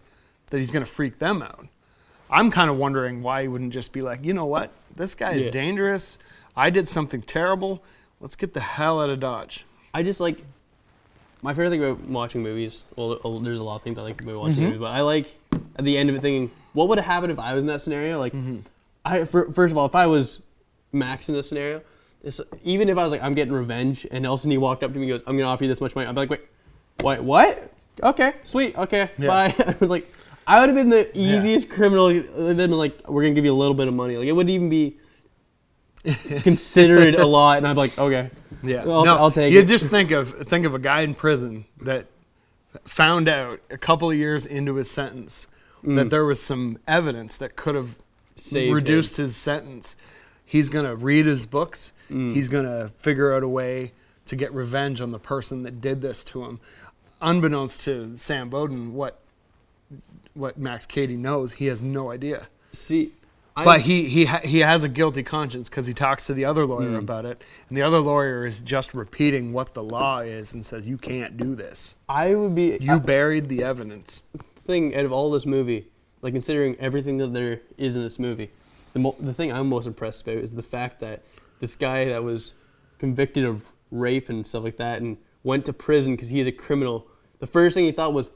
[0.50, 1.68] that he's going to freak them out.
[2.30, 4.72] I'm kind of wondering why he wouldn't just be like, "You know what?
[4.96, 5.52] This guy is Yeah.
[5.52, 6.18] dangerous.
[6.56, 7.84] I did something terrible.
[8.20, 10.42] Let's get the hell out of Dodge." I just like
[11.42, 12.84] my favorite thing about watching movies.
[12.96, 14.62] Well, there's a lot of things I like about watching Mhm.
[14.64, 15.36] movies, but I like
[15.78, 17.82] at the end of it thinking, what would have happened if I was in that
[17.82, 18.18] scenario?
[18.20, 18.58] Like, Mm-hmm.
[19.06, 20.42] I fir- first of all, if I was
[20.92, 21.82] Max in this scenario,
[22.64, 24.82] even if I was like, I'm getting revenge, and all of a sudden he walked
[24.84, 26.30] up to me and goes, I'm gonna offer you this much money, I'd be like,
[26.32, 26.42] wait,
[27.02, 27.24] what?
[27.24, 27.72] What?
[28.02, 29.28] Okay, sweet, okay, Yeah.
[29.28, 29.76] bye.
[29.86, 30.12] Like,
[30.48, 32.08] I would have been the easiest criminal.
[32.54, 34.18] Then like, we're gonna give you a little bit of money.
[34.18, 34.98] Like it wouldn't even be
[36.44, 38.30] considered a lot, and I'd be like, okay,
[38.64, 39.68] Yeah, I'll- no, I'll take you it.
[39.68, 42.06] just think of think of a guy in prison that
[42.86, 45.48] found out a couple of years into his sentence
[45.84, 47.98] that there was some evidence that could have
[48.36, 48.40] Mm.
[48.42, 48.74] Saved him.
[48.76, 49.96] reduced his sentence.
[50.44, 51.94] He's gonna read his books.
[52.12, 52.34] Mm.
[52.34, 53.94] He's gonna figure out a way
[54.26, 56.60] to get revenge on the person that did this to him.
[57.22, 59.22] Unbeknownst to Sam Bowden, what
[60.36, 62.48] what Max Cady knows, he has no idea.
[62.72, 63.12] see,
[63.58, 66.44] I, But he he ha- he has a guilty conscience because he talks to the
[66.44, 66.98] other lawyer Mm.
[67.00, 70.86] about it, and the other lawyer is just repeating what the law is and says
[70.86, 71.96] you can't do this.
[72.10, 74.22] I would be You buried the evidence.
[74.68, 75.88] thing out of all this movie,
[76.22, 78.50] like considering everything that there is in this movie,
[78.92, 81.22] the mo- the thing I'm most impressed about is the fact that
[81.62, 82.54] this guy that was
[83.00, 86.52] convicted of rape and stuff like that and went to prison because he is a
[86.52, 87.08] criminal.
[87.40, 88.32] The first thing he thought was,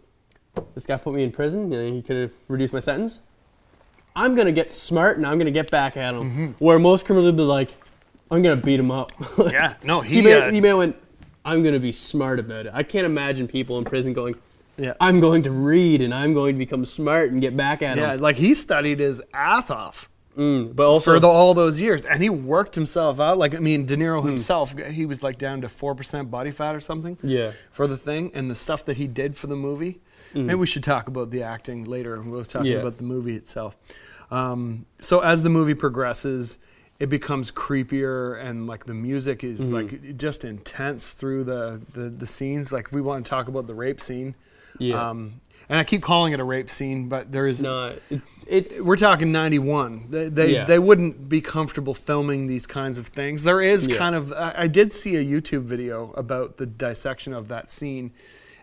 [0.75, 3.21] this guy put me in prison and he could have reduced my sentence.
[4.15, 6.31] I'm gonna get smart and I'm gonna get back at him.
[6.31, 6.63] Mm-hmm.
[6.63, 7.75] Where most criminals would be like,
[8.31, 9.11] I'm gonna beat him up.
[9.51, 10.21] Yeah, no, he he.
[10.21, 10.95] may, uh, he went,
[11.45, 12.71] I'm gonna be smart about it.
[12.73, 14.35] I can't imagine people in prison going,
[14.77, 17.97] yeah, I'm going to read and I'm going to become smart and get back at
[17.97, 18.19] yeah, him.
[18.19, 22.05] Yeah, like he studied his ass off Mm, but also, for the, all those years,
[22.05, 23.37] and he worked himself out.
[23.37, 23.97] Like I mean, De.
[23.97, 27.17] Niro himself, he was like down to four percent body fat or something.
[27.21, 29.99] yeah, for the thing and the stuff that he did for the movie.
[30.33, 32.15] Maybe we should talk about the acting later.
[32.15, 32.63] and We'll talk.
[32.65, 32.77] Yeah.
[32.77, 33.75] about the movie itself.
[34.31, 36.57] Um, so as the movie progresses,
[36.99, 39.73] it becomes creepier and like the music is Mm-hmm.
[39.73, 42.71] like just intense through the, the the scenes.
[42.71, 44.35] Like if we want to talk about the rape scene.
[44.77, 45.09] yeah.
[45.09, 47.93] Um, and I keep calling it a rape scene, but there it's not.
[48.09, 50.65] It, it's we're talking 91 they they, Yeah.
[50.65, 53.97] they wouldn't be comfortable filming these kinds of things there is Yeah.
[53.97, 58.09] kind of I, I did see a youtube video about the dissection of that scene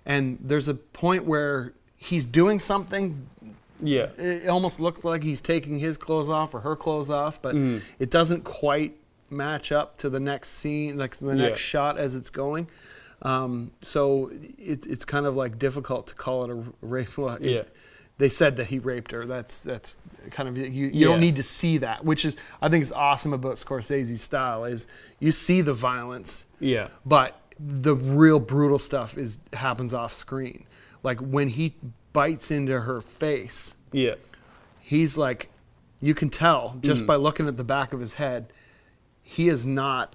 [0.07, 3.27] and there's a point where he's doing something
[3.83, 4.07] Yeah.
[4.16, 7.83] It almost looked like he's taking his clothes off or her clothes off, but Mm.
[7.99, 8.97] it doesn't quite
[9.29, 11.66] match up to the next scene, like the next Yeah.
[11.81, 12.69] shot as it's going.
[13.21, 17.19] Um, so it, it's kind of like difficult to call it a rape.
[17.19, 17.62] Well, it- Yeah.
[18.19, 19.27] They said that he raped her.
[19.27, 19.99] That's that's
[20.31, 20.64] kind of you.
[20.64, 21.09] You Yeah.
[21.09, 24.87] don't need to see that, which is I think is awesome about Scorsese's style is
[25.21, 26.88] you see the violence, Yeah.
[27.05, 30.64] but the real brutal stuff is happens off screen.
[31.03, 31.75] Like when he
[32.12, 34.14] bites into her face, Yeah.
[34.81, 35.51] he's like
[36.01, 37.07] you can tell just Mm.
[37.07, 38.53] by looking at the back of his head,
[39.23, 40.14] he is not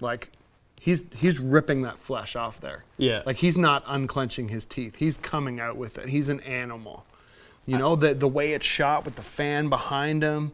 [0.00, 0.30] like
[0.78, 2.84] he's he's ripping that flesh off there.
[2.98, 3.22] Yeah.
[3.24, 4.96] Like he's not unclenching his teeth.
[4.96, 6.08] He's coming out with it.
[6.10, 7.06] He's an animal.
[7.66, 10.52] You know, the the way it's shot with the fan behind him,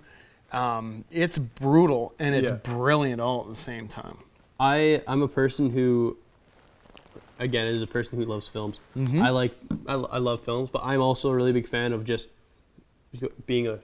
[0.53, 2.57] um, it's brutal and it's Yeah.
[2.57, 4.19] brilliant all at the same time.
[4.61, 6.17] I I'm a person who,
[7.39, 8.79] again, is a person who loves films.
[8.97, 9.21] Mhm.
[9.23, 9.53] I like
[9.89, 12.29] I, I love films, but I'm also a really big fan of just
[13.47, 13.79] being a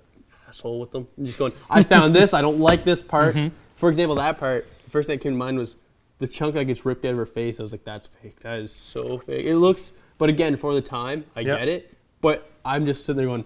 [0.48, 1.08] asshole with them.
[1.18, 1.52] I'm just going.
[1.70, 2.34] I found this.
[2.34, 3.34] I don't like this part.
[3.34, 3.54] Mm-hmm.
[3.76, 4.66] For example, that part.
[4.84, 5.76] The first thing that came to mind was
[6.18, 7.58] the chunk that gets ripped out of her face.
[7.58, 8.40] I was like, that's fake.
[8.40, 9.44] That is so fake.
[9.46, 9.92] It looks.
[10.18, 11.58] But again, for the time, I Yeah.
[11.58, 11.94] get it.
[12.20, 13.44] But I'm just sitting there going,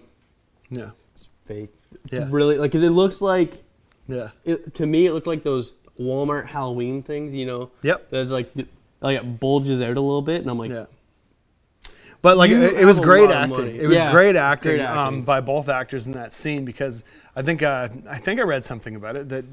[0.71, 0.91] Yeah.
[1.15, 1.71] it's fake.
[2.05, 2.29] It's Yeah.
[2.31, 3.65] really like because it looks like
[4.07, 4.29] Yeah.
[4.45, 7.71] it, to me, it looked like those Walmart Halloween things, you know.
[7.83, 8.11] Yep.
[8.11, 8.53] That's like,
[9.01, 10.87] like it bulges out a little bit, and I'm like, Yeah.
[12.23, 13.77] But like it, it was great acting.
[13.77, 14.99] It was Yeah, great acting, great acting.
[15.21, 17.03] Um, by both actors in that scene because
[17.35, 19.45] I think uh, I think I read something about it that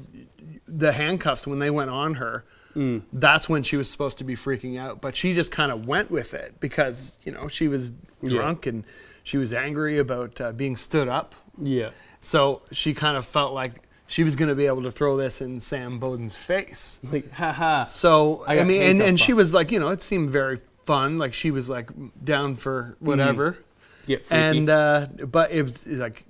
[0.66, 2.44] the handcuffs when they went on her,
[2.76, 3.02] Mm.
[3.14, 6.10] that's when she was supposed to be freaking out, but she just kind of went
[6.10, 8.28] with it because you know she was Yeah.
[8.28, 8.84] drunk and
[9.24, 13.87] she was angry about uh, being stood up, yeah, so she kind of felt like
[14.08, 16.98] she was going to be able to throw this in Sam Bowden's face.
[17.04, 17.84] like, haha.
[17.84, 21.18] So I I, mean, and, and she was like, you know, it seemed very fun.
[21.18, 21.90] Like she was like
[22.24, 23.58] down for whatever.
[24.06, 24.42] Get freaky.
[24.42, 26.24] And uh, but it was like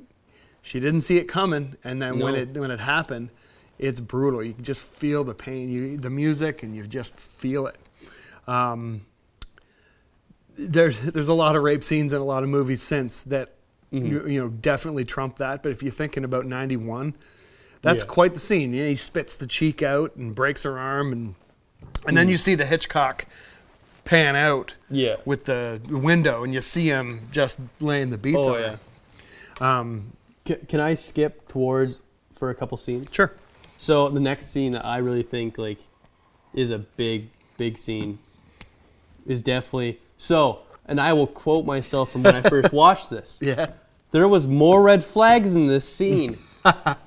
[0.61, 3.31] she didn't see it coming, and then when it when it happened,
[3.79, 4.43] it's brutal.
[4.43, 7.77] You can just feel the pain, you the music, and you just feel it.
[8.49, 9.03] Um,
[10.57, 13.55] there's there's a lot of rape scenes in a lot of movies since that
[13.91, 14.07] Mm-hmm.
[14.07, 15.62] you, you know definitely trump that.
[15.62, 17.14] But if you're thinking about '91,
[17.83, 18.09] that's Yeah.
[18.09, 18.75] quite the scene.
[18.75, 21.35] Yeah, he spits the cheek out and breaks her arm, and
[22.07, 23.27] and then you see the Hitchcock
[24.05, 25.17] pan out yeah.
[25.25, 28.77] with the window, and you see him just laying the beats Oh on yeah.
[29.61, 29.64] her.
[29.64, 30.12] Um,
[30.47, 32.01] C- can I skip towards
[32.35, 33.09] for a couple scenes?
[33.12, 33.33] sure.
[33.81, 35.79] So the next scene that I really think like
[36.55, 38.19] is a big, big scene
[39.27, 40.61] is definitely so.
[40.87, 43.37] And I will quote myself from when I first watched this.
[43.41, 43.73] Yeah.
[44.11, 46.38] There was more red flags in this scene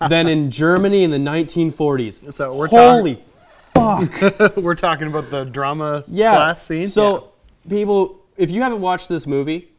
[0.10, 2.34] than in Germany in the 1940s.
[2.34, 3.24] So we're talking Holy
[3.74, 4.56] fuck!
[4.58, 6.32] We're talking about the drama Yeah.
[6.36, 6.88] class scene.
[6.88, 7.30] So,
[7.70, 9.70] people, if you haven't watched this movie,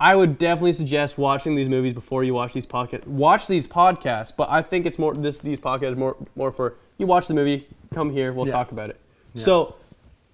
[0.00, 3.06] I would definitely suggest watching these movies before you watch these podcasts.
[3.06, 7.06] Watch these podcasts, but I think it's more this these podcasts more more for you
[7.06, 8.52] watch the movie, come here, we'll Yeah.
[8.52, 9.00] talk about it.
[9.34, 9.74] So,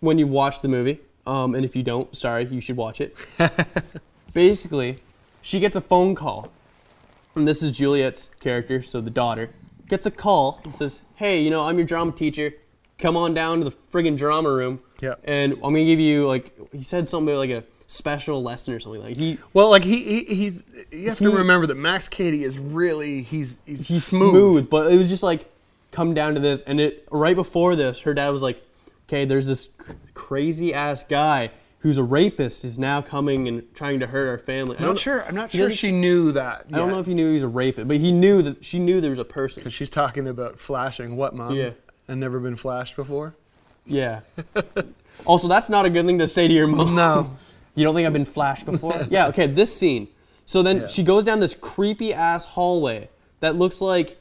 [0.00, 3.16] when you watch the movie, um, and if you don't, sorry, you should watch it.
[4.32, 4.98] Basically,
[5.42, 6.50] she gets a phone call,
[7.34, 9.50] and this is Juliette's character, so the daughter
[9.88, 12.54] gets a call and says, "Hey, you know, I'm your drama teacher.
[12.98, 15.14] Come on down to the friggin' drama room, Yeah.
[15.24, 19.02] and I'm gonna give you like he said something like a special lesson or something
[19.02, 20.62] like he." Well, like he, he he's
[20.92, 24.30] you have to remember that Max Cady is really he's he's, he's smooth.
[24.30, 24.70] smooth.
[24.70, 25.50] but it was just like
[25.92, 28.62] come down to this and it right before this her dad was like
[29.08, 34.00] okay there's this cr- crazy ass guy who's a rapist is now coming and trying
[34.00, 35.24] to hurt our family I'm not sure.
[35.24, 36.66] I'm not sure she knew that.
[36.72, 38.78] i don't know if he knew he was a rapist but he knew that she
[38.78, 41.16] knew there was a person because she's talking about flashing.
[41.16, 41.54] What, mom?
[41.54, 41.70] Yeah.
[42.08, 43.34] And never been flashed before.
[43.86, 44.20] yeah
[45.26, 47.36] also that's not a good thing to say to your mom No.
[47.74, 50.08] you don't think i've been flashed before yeah okay this scene
[50.46, 50.86] so then Yeah.
[50.88, 53.08] she goes down this creepy ass hallway
[53.40, 54.18] that looks like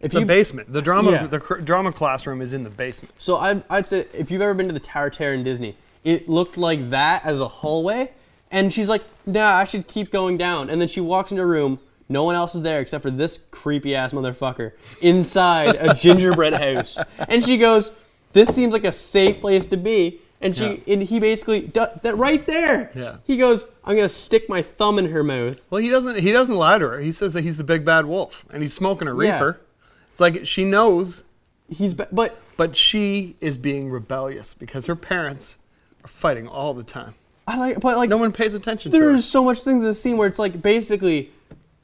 [0.00, 0.72] if The you basement.
[0.72, 1.10] The drama.
[1.12, 1.26] Yeah.
[1.26, 3.14] The cr- drama classroom is in the basement.
[3.18, 6.28] So I'd, I'd say if you've ever been to the Tower Terror in Disney, it
[6.28, 8.12] looked like that as a hallway.
[8.50, 10.70] And she's like, nah, I should keep going down.
[10.70, 11.78] And then she walks into a room.
[12.08, 16.98] No one else is there except for this creepy ass motherfucker inside a gingerbread house.
[17.28, 17.92] And she goes,
[18.32, 20.20] this seems like a safe place to be.
[20.42, 22.90] And she and he basically that right there.
[22.94, 23.18] Yeah.
[23.24, 25.60] He goes, I'm gonna stick my thumb in her mouth.
[25.68, 26.18] Well, he doesn't.
[26.18, 27.00] He doesn't lie to her.
[27.00, 29.60] He says that he's the big bad wolf, and he's smoking a reefer.
[29.60, 29.86] Yeah.
[30.10, 31.24] It's like she knows,
[31.70, 35.56] He's but but she is being rebellious because her parents
[36.04, 37.14] are fighting all the time.
[37.46, 38.98] I like but like No one pays attention to.
[38.98, 41.30] There's so much things in the scene where it's like basically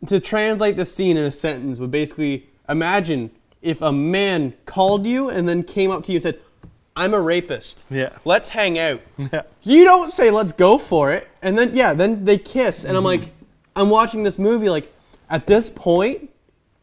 [0.06, 3.30] to translate the scene in a sentence would basically imagine
[3.62, 6.38] if a man called you and then came up to you and said,
[6.94, 7.84] "I'm a rapist.
[7.90, 8.10] Yeah.
[8.24, 9.42] Let's hang out." Yeah.
[9.62, 13.02] You don't say, "Let's go for it," and then yeah, then they kiss, and I'm
[13.02, 13.22] Mm-hmm.
[13.24, 13.32] like,
[13.74, 14.92] I'm watching this movie like
[15.28, 16.30] at this point,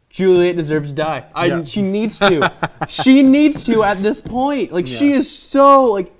[0.10, 1.26] Juliette deserves to die.
[1.34, 1.64] I Yeah.
[1.64, 2.52] she needs to.
[2.90, 4.74] she needs to at this point.
[4.74, 6.12] Like she is so like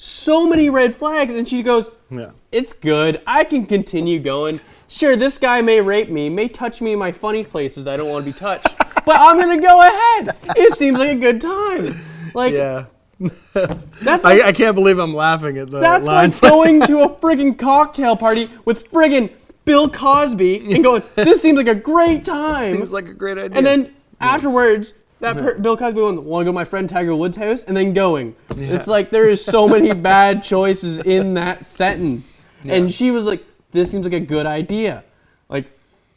[0.00, 2.30] so many red flags and she goes, Yeah.
[2.52, 3.20] "It's good.
[3.26, 4.60] I can continue going.
[4.86, 8.08] Sure, this guy may rape me, may touch me in my funny places I don't
[8.08, 8.68] want to be touched,
[9.04, 10.36] but I'm to go ahead.
[10.56, 11.98] It seems like a good time."
[12.32, 12.84] Like Yeah.
[13.52, 16.40] that's like, I, I can't believe I'm laughing at the that's lines.
[16.40, 19.32] like going to a friggin' cocktail party with friggin'
[19.64, 23.56] Bill Cosby and going, "This seems like a great time." Seems like a great idea.
[23.58, 27.14] and then afterwards, that per- Bill Cosby going, "Want to go to my friend Tiger
[27.14, 28.36] Woods' house?" And then going.
[28.56, 32.32] It's like there is so many bad choices in that sentence,
[32.64, 35.04] and she was like, "This seems like a good idea."
[35.48, 35.70] Like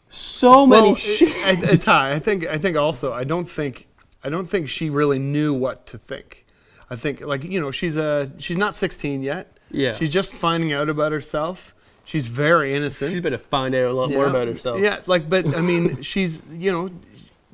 [0.09, 1.35] so many well, shit.
[1.45, 3.87] I, I, Ty, I think I think also I don't think
[4.23, 6.45] I don't think she really knew what to think.
[6.89, 9.57] I think like you know she's a she's not 16 yet.
[9.71, 9.93] Yeah.
[9.93, 11.73] She's just finding out about herself.
[12.03, 13.11] She's very innocent.
[13.11, 14.81] She's better find out a lot more about herself.
[14.81, 16.89] Yeah, like, but I mean, she's you know,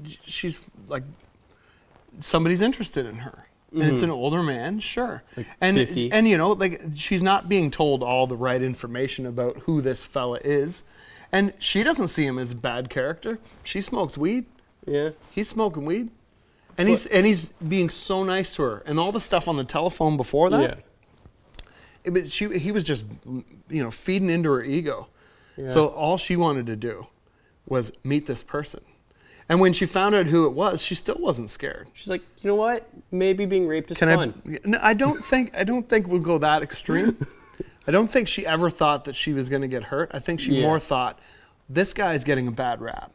[0.04, 1.04] she's like
[2.20, 4.18] somebody's interested in her, and it's an mm-hmm.
[4.18, 5.24] older man, sure,
[5.62, 6.12] and 50.
[6.12, 10.04] and you know, like she's not being told all the right information about who this
[10.04, 10.84] fella is,
[11.32, 13.40] and she doesn't see him as a bad character.
[13.64, 14.46] She smokes weed.
[14.86, 15.12] yeah.
[15.32, 16.10] He's smoking weed,
[16.78, 19.66] and he's and he's being so nice to her, and all the stuff on the
[19.66, 20.62] telephone before that.
[20.62, 20.76] Yeah.
[22.04, 25.10] It was, she, he was just, you know, feeding into her ego.
[25.58, 25.68] Yeah.
[25.68, 27.08] So all she wanted to do
[27.68, 28.80] was meet this person.
[29.50, 31.90] And when she found out who it was, she still wasn't scared.
[31.94, 32.90] She's like, you know what?
[33.12, 34.42] Maybe being raped is Can fun.
[34.46, 34.58] I?
[34.68, 35.56] No, I don't think.
[35.56, 37.18] I don't think we'll go that extreme.
[37.88, 40.12] I don't think she ever thought that she was going to get hurt.
[40.14, 40.64] I think she Yeah.
[40.64, 41.18] more thought,
[41.70, 43.14] this guy's getting a bad rap.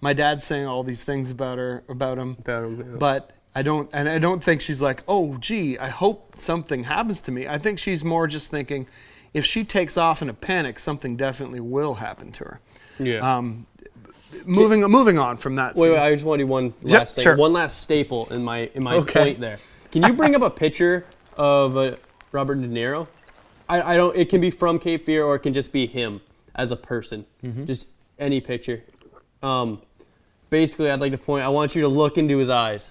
[0.00, 2.96] My dad's saying all these things about her, about him, About him, yeah.
[2.98, 3.90] but I don't.
[3.92, 7.46] And I don't think she's like, oh, gee, I hope something happens to me.
[7.46, 8.86] I think she's more just thinking,
[9.34, 12.60] if she takes off in a panic, something definitely will happen to her.
[12.98, 13.18] Yeah.
[13.36, 13.66] Um,
[14.46, 15.74] moving moving on from that.
[15.74, 15.92] Wait, scene.
[15.92, 17.22] wait, I just want to do one last thing.
[17.24, 17.36] sure.
[17.36, 19.12] One last staple in my in my Okay.
[19.12, 19.58] plate there.
[19.92, 21.96] Can you bring up a picture of uh,
[22.32, 23.06] Robert De Niro?
[23.68, 24.16] I, I don't.
[24.16, 26.20] It can be from Cape Fear or it can just be him
[26.54, 27.26] as a person.
[27.42, 27.64] Mm-hmm.
[27.66, 28.82] Just any picture.
[29.42, 29.80] Um,
[30.50, 31.44] basically, I'd like to point.
[31.44, 32.90] I want you to look into his eyes,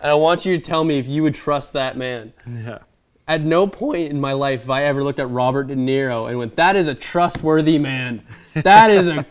[0.00, 2.32] and I want you to tell me if you would trust that man.
[2.46, 2.78] yeah.
[3.26, 6.38] At no point in my life have I ever looked at Robert De Niro and
[6.38, 8.22] went, "That is a trustworthy man.
[8.54, 9.22] That is a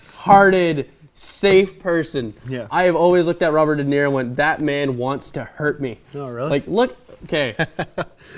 [0.00, 2.66] good-hearted, safe person." Yeah.
[2.70, 5.80] I have always looked at Robert De Niro and went, "That man wants to hurt
[5.80, 6.50] me." Oh, really?
[6.50, 7.54] Like, look, okay.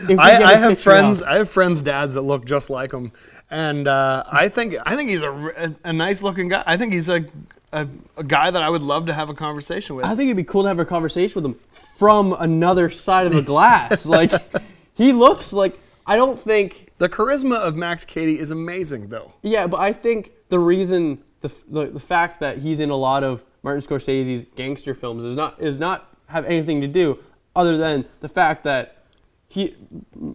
[0.03, 1.23] If we get I, a I have friends.
[1.23, 3.11] I have friends' dads that look just like him,
[3.51, 6.63] and uh, I think I think he's a a nice looking guy.
[6.67, 7.25] I think he's a,
[7.73, 10.05] a a guy that I would love to have a conversation with.
[10.05, 11.59] I think it'd be cool to have a conversation with him
[11.97, 14.07] from another side of the glass.
[14.19, 14.33] like,
[14.95, 19.35] he looks like I don't think the charisma of Max Cady is amazing, though.
[19.43, 23.23] Yeah, but I think the reason the, the the fact that he's in a lot
[23.25, 27.19] of Martin Scorsese's gangster films is not is not have anything to do
[27.57, 29.03] other than the fact that
[29.49, 29.75] he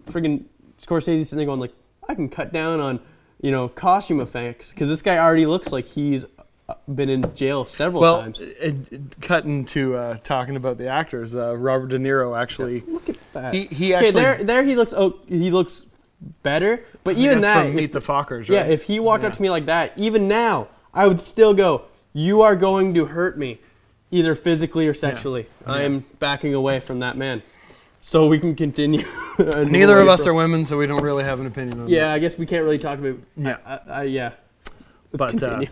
[0.06, 0.44] friggin'
[0.82, 1.72] Scorsese's sitting there going like
[2.08, 3.00] I can cut down on
[3.40, 6.24] you know costume effects because this guy already looks like he's
[6.92, 8.40] been in jail several Well, times.
[8.40, 12.80] it, it, cutting to uh, talking about the actors, uh, Robert De Niro actually.
[12.86, 13.54] Look at that.
[13.54, 14.22] He he okay, actually.
[14.22, 15.84] there there he looks oh he looks
[16.42, 18.50] better, but even that's that from if- Meet the Fockers, right?
[18.50, 21.82] Yeah, if he walked up to me like that, even now, I would still go,
[22.12, 23.58] You are going to hurt me,
[24.10, 25.46] either physically or sexually.
[25.66, 27.42] I am backing away from that man.
[28.00, 29.04] So we can continue.
[29.38, 31.90] Neither of us are women, so we don't really have an opinion on that.
[31.90, 33.16] Yeah, I guess we can't really talk about.
[33.36, 33.56] Yeah.
[33.64, 34.32] I, I, yeah.
[35.12, 35.68] Let's But uh, continue.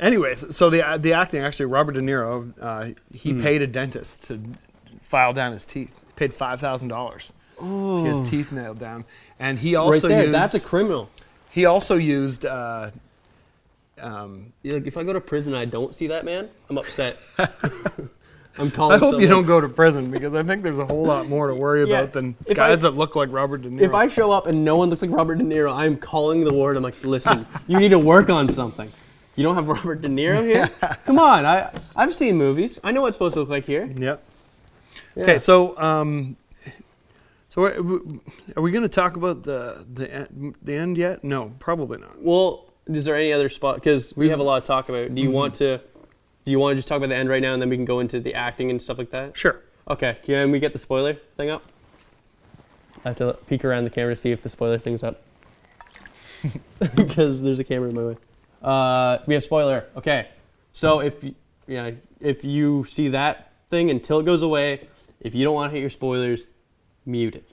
[0.00, 3.42] anyways, so the the acting actually, Robert De Niro, uh, he Hmm.
[3.42, 4.40] paid a dentist to
[5.02, 6.00] file down his teeth.
[6.06, 7.32] He paid five thousand dollars.
[7.60, 9.04] get his teeth nailed down,
[9.38, 9.86] and he Oh.
[9.88, 11.10] right also there, used that's a criminal.
[11.50, 12.46] he also used.
[12.46, 12.90] Uh,
[14.00, 17.16] um, Like, if I go to prison and I don't see that man, I'm upset.
[18.56, 21.04] I'm calling I hope you don't go to prison because I think there's a whole
[21.04, 23.80] lot more to worry Yeah, about than guys I- that look like Robert De Niro.
[23.82, 26.54] If I show up and no one looks like Robert De Niro, I'm calling the
[26.54, 26.76] ward.
[26.76, 28.92] I'm like, listen, you need to work on something.
[29.34, 30.68] You don't have Robert De Niro here?
[31.04, 32.78] Come on, I I've seen movies.
[32.84, 33.92] I know what it's supposed to look like here.
[33.96, 34.22] Yep.
[35.16, 35.22] Yeah.
[35.24, 36.36] Okay, so um,
[37.48, 37.72] so are,
[38.56, 41.24] are we going to talk about the the the end yet?
[41.24, 42.22] No, probably not.
[42.22, 43.76] Well, is there any other spot?
[43.76, 45.14] Because we have a lot to talk about.
[45.14, 45.80] Do you want to?
[46.44, 47.86] Do you want to just talk about the end right now, and then we can
[47.86, 49.36] go into the acting and stuff like that?
[49.36, 49.60] Sure.
[49.88, 50.18] Okay.
[50.22, 51.64] Can we get the spoiler thing up?
[53.04, 55.22] I have to peek around the camera to see if the spoiler thing's up.
[56.94, 58.16] because there's a camera in my way.
[58.62, 59.86] Uh, we have spoiler.
[59.96, 60.28] Okay.
[60.72, 61.34] So if you,
[61.66, 64.88] yeah, if you see that thing until it goes away,
[65.20, 66.44] if you don't want to hit your spoilers,
[67.06, 67.50] mute it.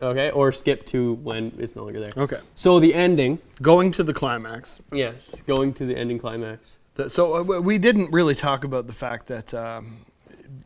[0.00, 2.12] Okay, or skip to when it's no longer there.
[2.16, 2.38] Okay.
[2.54, 3.38] So the ending.
[3.60, 4.80] Going to the climax.
[4.92, 5.34] Yes.
[5.46, 6.76] Going to the ending climax.
[6.94, 9.96] The- So uh, we didn't really talk about the fact that um,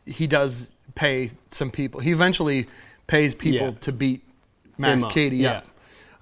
[0.05, 1.99] he does pay some people.
[1.99, 2.67] He eventually
[3.07, 3.79] pays people Yeah.
[3.81, 4.21] to beat
[4.77, 5.51] Max Cady yeah.
[5.51, 5.67] up.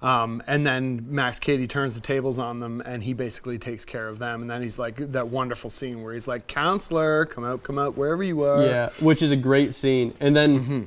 [0.02, 4.08] Um, and then Max Cady turns the tables on them, and he basically takes care
[4.08, 4.40] of them.
[4.40, 7.96] And then he's like that wonderful scene where he's like, "Counselor, come out, come out,
[7.96, 10.12] wherever you are." Yeah, which is a great scene.
[10.18, 10.82] And then Mm-hmm.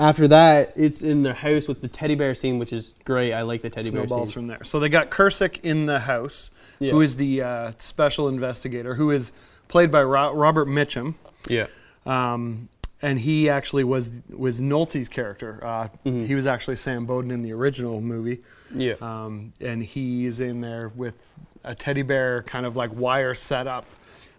[0.00, 3.34] After that, it's in their house with the teddy bear scene, which is great.
[3.34, 4.32] I like the teddy bear snowballs scene.
[4.34, 4.64] from there.
[4.64, 6.92] So they got Kersek in the house, Yeah.
[6.92, 9.30] who is the uh, special investigator, who is
[9.68, 11.16] played by Ro- Robert Mitchum.
[11.46, 11.66] Yeah.
[12.06, 12.70] Um,
[13.02, 15.60] and he actually was was Nolte's character.
[15.62, 16.24] Uh, Mhm.
[16.26, 18.40] He was actually Sam Bowden in the original movie,
[18.74, 18.94] Yeah.
[19.02, 21.14] um, and he's in there with
[21.62, 23.84] a teddy bear kind of like wire set up,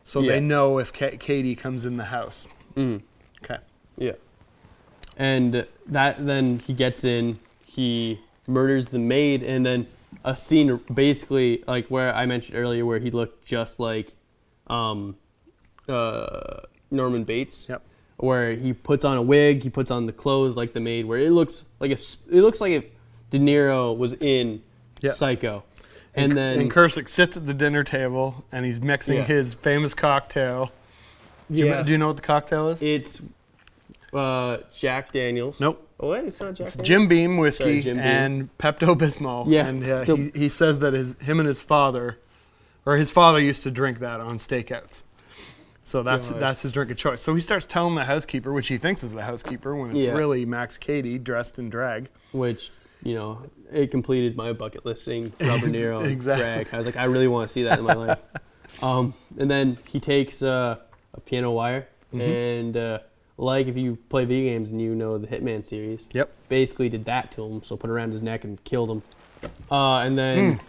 [0.03, 0.31] so Yeah.
[0.33, 2.47] they know if Ka- Cady comes in the house.
[2.75, 3.01] Mm.
[3.43, 3.57] Okay.
[3.97, 4.13] Yeah.
[5.21, 9.85] And that then he gets in, he murders the maid, and then
[10.25, 14.13] a scene basically like where I mentioned earlier where he looked just like
[14.65, 15.15] um,
[15.87, 17.67] uh, Norman Bates.
[17.69, 17.83] Yep.
[18.17, 21.19] Where he puts on a wig, he puts on the clothes like the maid, where
[21.19, 22.85] it looks like a, s- it looks like if
[23.31, 24.61] De Niro was in
[25.01, 25.13] Yep.
[25.15, 25.63] Psycho,
[26.13, 29.23] and, then and Kersek sits at the dinner table and he's mixing Yeah.
[29.23, 30.71] his famous cocktail.
[31.51, 31.81] Do you, Yeah.
[31.83, 32.81] do you know what the cocktail is?
[32.83, 33.19] it's
[34.13, 35.59] uh, Jack Daniels.
[35.59, 35.87] Nope.
[35.99, 36.67] Oh wait, it's not Jack.
[36.67, 36.87] It's Daniels?
[36.87, 38.05] Jim Beam whiskey Sorry, Jim Beam.
[38.05, 39.45] and Pepto Bismol.
[39.47, 39.67] Yeah.
[39.67, 42.19] and uh, he, he says that his him and his father,
[42.85, 45.03] or his father used to drink that on stakeouts.
[45.83, 46.39] So that's God.
[46.39, 47.21] that's his drink of choice.
[47.21, 50.11] So he starts telling the housekeeper, which he thinks is the housekeeper, when it's Yeah.
[50.13, 52.09] really Max Cady dressed in drag.
[52.31, 52.71] which
[53.03, 56.43] you know it completed my bucket list seeing Robert De Niro Exactly.
[56.43, 56.67] drag.
[56.73, 58.19] I was like, I really want to see that in my life.
[58.81, 60.77] Um, and then he takes uh,
[61.13, 62.21] a piano wire Mm-hmm.
[62.21, 62.99] and uh,
[63.41, 66.29] like if you play video games and you know the Hitman series, Yep.
[66.49, 67.63] basically did that to him.
[67.63, 69.03] So put it around his neck and killed him.
[69.71, 70.59] Uh, and then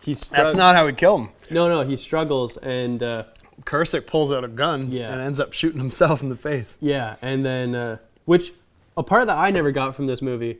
[0.00, 0.34] he Hmm.
[0.34, 1.28] That's not how he killed him.
[1.50, 3.02] no no he struggles and.
[3.02, 3.24] Uh,
[3.64, 5.12] Kursick pulls out a gun Yeah.
[5.12, 6.76] and ends up shooting himself in the face.
[6.80, 8.52] Yeah, and then uh, which
[8.96, 10.58] a part that I never got from this movie,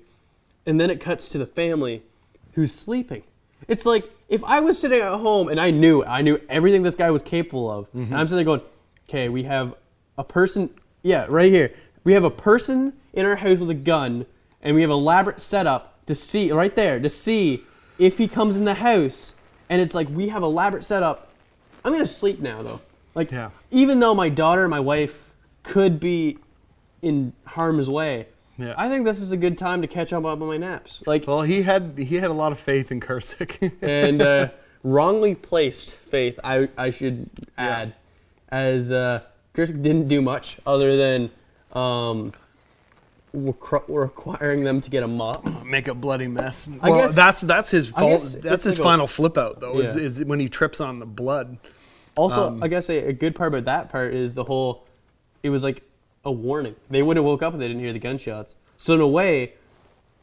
[0.64, 2.02] and then it cuts to the family
[2.52, 3.24] who's sleeping.
[3.66, 6.94] It's like if I was sitting at home and I knew I knew everything this
[6.94, 8.62] guy was capable of, and I'm sitting there going,
[9.08, 9.74] "Okay, we have
[10.16, 10.70] a person.
[11.04, 11.72] Yeah, right here.
[12.02, 14.26] We have a person in our house with a gun,
[14.62, 17.62] and we have elaborate setup to see right there to see
[17.98, 19.34] if he comes in the house,
[19.68, 21.30] and it's like we have elaborate setup.
[21.84, 22.80] I'm gonna sleep now though.
[23.14, 23.50] Like Yeah.
[23.70, 25.22] even though my daughter and my wife
[25.62, 26.38] could be
[27.02, 28.26] in harm's way,
[28.58, 28.74] Yeah.
[28.78, 31.02] I think this is a good time to catch up on my naps.
[31.06, 33.72] Like Well, he had he had a lot of faith in Kersek.
[33.82, 34.48] and uh,
[34.82, 37.68] wrongly placed faith, I I should Yeah.
[37.78, 37.94] add,
[38.48, 39.20] as uh,
[39.54, 41.30] Chris didn't do much other than
[41.72, 42.32] um,
[43.36, 45.44] requ- requiring them to get a mop.
[45.64, 46.68] Make a bloody mess.
[46.82, 48.36] I well, guess- that's that's his fault.
[48.42, 49.78] That's his like a- final flip out though.
[49.80, 50.02] Is, Yeah.
[50.02, 51.56] is when he trips on the blood.
[52.16, 54.84] Also, Um, I guess a, a good part about that part is the whole.
[55.42, 55.82] It was like
[56.24, 56.74] a warning.
[56.90, 58.54] They would have woke up if they didn't hear the gunshots.
[58.78, 59.54] So in a way,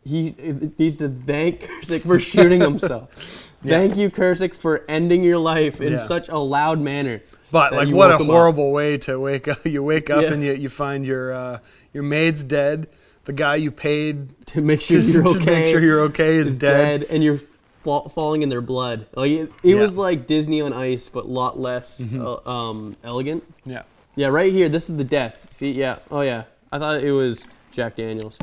[0.03, 0.33] he
[0.77, 3.47] needs to thank Kersek for shooting himself.
[3.63, 3.77] Yeah.
[3.77, 5.99] Thank you, Kersek, for ending your life in Yeah.
[5.99, 7.21] such a loud manner.
[7.51, 8.27] But like, what a him up.
[8.27, 9.65] horrible way to wake up.
[9.65, 10.33] You wake up Yeah.
[10.33, 11.59] and you, you find your uh,
[11.93, 12.87] your maid's dead.
[13.25, 15.45] The guy you paid to make sure to, you're to okay.
[15.45, 17.03] make sure you're okay is, is dead.
[17.09, 17.39] and you're
[17.83, 19.05] fa- falling in their blood.
[19.15, 19.73] Like it, it Yeah.
[19.73, 19.81] Mm-hmm.
[19.81, 23.43] was like Disney on Ice, but a lot less uh, um, elegant.
[23.65, 23.83] Yeah.
[24.15, 24.67] Yeah, right here.
[24.69, 25.47] This is the death.
[25.51, 25.99] See, yeah.
[26.09, 26.43] Oh yeah.
[26.71, 28.37] I thought it was Jack Daniels.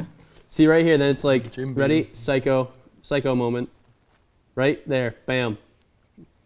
[0.50, 0.96] See right here.
[0.98, 2.70] Then it's like Jim ready, psycho,
[3.02, 3.68] psycho moment.
[4.54, 5.58] Right there, bam.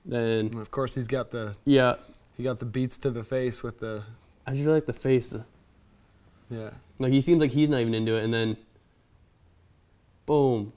[0.04, 1.94] Then And of course, he's got the yeah,
[2.36, 4.02] he got the beats to the face with the
[4.46, 5.34] I just really like the face.
[6.50, 6.70] yeah.
[6.98, 8.56] Like he seems like he's not even into it, and then
[10.26, 10.72] boom.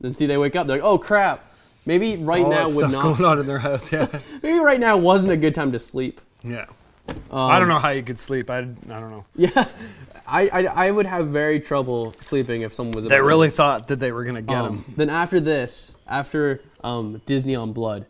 [0.00, 0.66] Then see they wake up.
[0.66, 1.46] They're like, oh crap.
[1.86, 3.02] Maybe right All now that would stuff not.
[3.02, 3.90] going on in their house.
[3.92, 4.06] Yeah.
[4.42, 6.20] Maybe right now wasn't a good time to sleep.
[6.42, 6.66] yeah.
[7.08, 8.50] Um, I don't know how you could sleep.
[8.50, 9.24] I, I don't know.
[9.34, 9.66] Yeah,
[10.28, 13.06] I, I I would have very trouble sleeping if someone was.
[13.06, 14.94] They really thought that they were gonna get Um, him.
[14.96, 18.06] Then after this, after um, Disney on Blood,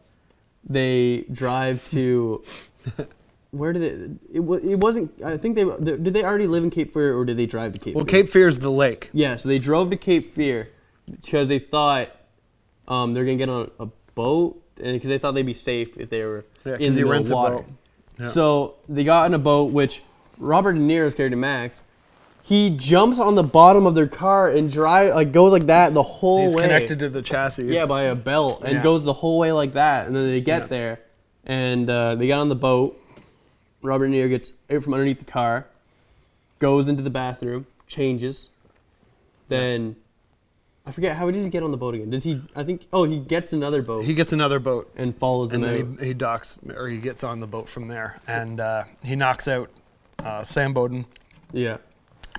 [0.69, 2.43] they drive to.
[3.53, 4.11] Where did it?
[4.33, 5.11] It, it wasn't.
[5.25, 6.05] I think they did.
[6.15, 7.87] They already live in Cape Fear, or did they drive to Cape?
[7.87, 7.95] Fear?
[7.97, 8.47] Well, Cape Fear?
[8.47, 9.11] is the lake.
[9.13, 10.69] Yeah, so they drove to Cape Fear
[11.11, 12.11] because they thought
[12.87, 16.11] um, they're gonna get on a boat, and because they thought they'd be safe if
[16.11, 17.55] they were Yeah, in the he middle rents of a water.
[17.57, 17.65] boat.
[18.21, 18.27] Yeah.
[18.27, 20.03] So they got in a boat, which
[20.39, 21.83] Robert De Niro's character Max,
[22.43, 26.03] he jumps on the bottom of their car and drive like goes like that the
[26.05, 26.63] whole He's way.
[26.63, 27.65] connected to the chassis.
[27.67, 28.83] Yeah, by a belt, and Yeah.
[28.85, 31.01] goes the whole way like that, and then they get there,
[31.45, 32.97] and uh, they got on the boat.
[33.83, 35.67] Robert De Niro gets out from underneath the car,
[36.59, 38.49] goes into the bathroom, changes,
[39.49, 39.97] then
[40.87, 42.11] I forget how did he get on the boat again?
[42.11, 42.41] Does he?
[42.55, 42.87] I think.
[42.93, 45.97] Oh, he gets another boat He gets another boat, and follows and him out.
[45.97, 49.17] then he, he docks or he gets on the boat from there, and uh, he
[49.17, 49.71] knocks out
[50.21, 51.07] uh, Sam Bowden,
[51.53, 51.79] yeah.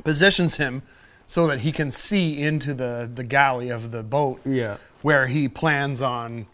[0.04, 0.82] positions him
[1.28, 4.78] so that he can see into the the galley of the boat Yeah.
[5.02, 6.45] where he plans on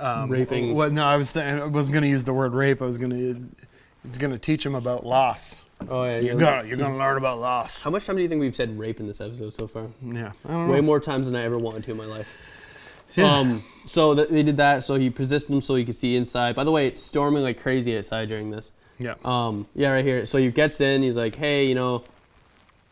[0.00, 0.74] um, Raping.
[0.74, 0.92] What?
[0.92, 2.82] No, I was th- I wasn't going to use the word rape.
[2.82, 3.66] I was going to.
[4.02, 5.62] He's going to teach him about loss.
[5.88, 6.20] Oh yeah.
[6.20, 7.82] You're gonna you're gonna learn about loss.
[7.82, 9.86] How much time do you think we've said rape in this episode so far?
[10.02, 10.72] Yeah, I don't know.
[10.72, 12.28] Way more times than I ever wanted to in my life.
[13.16, 13.32] Yeah.
[13.32, 13.62] Um.
[13.86, 14.82] So th- they did that.
[14.82, 16.54] So he positioned him so he could see inside.
[16.54, 18.72] By the way, it's storming like crazy outside during this.
[18.98, 19.14] Yeah.
[19.24, 20.26] Um, yeah, right here.
[20.26, 21.02] So he gets in.
[21.02, 22.04] He's like, "Hey, you know."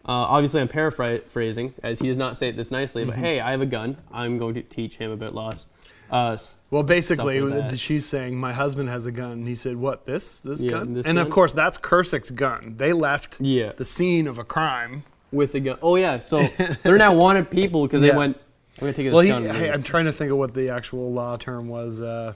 [0.05, 3.03] Uh, obviously, I'm paraphrasing, as he does not say it this nicely.
[3.03, 3.11] Mm-hmm.
[3.11, 3.99] But hey, I have a gun.
[4.11, 5.67] I'm going to teach him about loss.
[6.11, 6.37] Uh,
[6.71, 9.33] Well, basically, like she's saying my husband has a gun.
[9.33, 10.07] And he said, "What?
[10.07, 10.41] This?
[10.41, 12.75] This Yeah, gun?" this and of course, that's Kersek's gun.
[12.79, 15.05] They left yeah, the scene of a crime.
[15.33, 15.79] with the gun.
[15.83, 16.19] Oh yeah.
[16.21, 16.43] So
[16.83, 18.13] they're now wanted people because Yeah.
[18.13, 18.37] they went.
[18.77, 19.45] I'm gonna take this Well, he, gun.
[19.45, 22.01] hey, I'm trying to think of what the actual law term was.
[22.01, 22.33] Uh,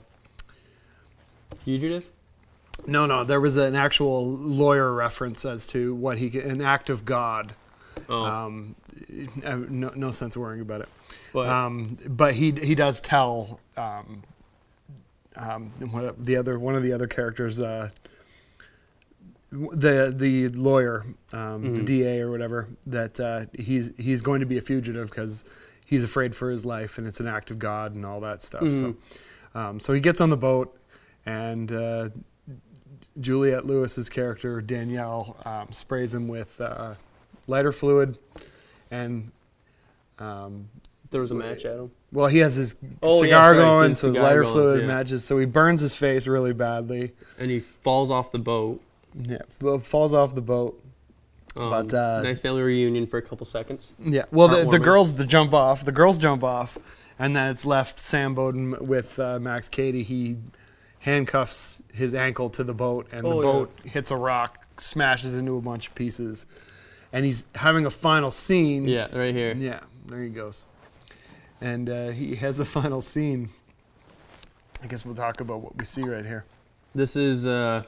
[1.63, 2.09] Fugitive.
[2.87, 7.05] no, no, there was an actual lawyer reference as to what he an act of
[7.05, 7.53] God.
[8.09, 8.75] Oh, Um,
[9.69, 10.89] no, no sense worrying about it.
[11.33, 14.23] but Um, but he he does tell um,
[15.35, 15.71] um,
[16.19, 17.89] the other one of the other characters, uh,
[19.51, 21.85] the the lawyer, um, the Mhm.
[21.85, 25.43] DA or whatever, that uh, he's he's going to be a fugitive because
[25.85, 28.67] he's afraid for his life and it's an act of God and all that stuff.
[28.69, 28.95] So,
[29.53, 30.77] um, so he gets on the boat
[31.25, 31.71] and.
[31.71, 32.09] Uh,
[33.19, 36.95] Juliette Lewis's character Danielle um, sprays him with uh,
[37.45, 38.17] lighter fluid,
[38.93, 39.31] and
[40.19, 40.69] um,
[41.11, 41.91] there was a match at him.
[42.11, 44.81] well, he has his Oh, yeah, cigar sorry, going, his so his lighter going, fluid
[44.81, 44.87] yeah.
[44.87, 45.23] matches.
[45.23, 47.11] So he burns his face really badly.
[47.39, 48.81] and he falls off the boat.
[49.15, 50.79] Yeah, well, falls off the boat.
[51.55, 53.91] Um, But, uh, nice family reunion for a couple seconds.
[53.99, 55.85] Yeah, well, the, the girls the jump off.
[55.85, 56.77] The girls jump off,
[57.19, 60.01] and then it's left Sam Bowden with uh, Max Cady.
[60.01, 60.37] He
[60.99, 63.41] handcuffs his ankle to the boat, and Oh, the yeah.
[63.53, 66.45] boat hits a rock, smashes into a bunch of pieces,
[67.13, 68.85] and he's having a final scene.
[68.87, 69.53] Yeah, right here.
[69.53, 70.65] Yeah, there he goes.
[71.61, 73.49] And uh, he has a final scene.
[74.83, 76.43] I guess we'll talk about what we see right here.
[76.93, 77.83] This is uh,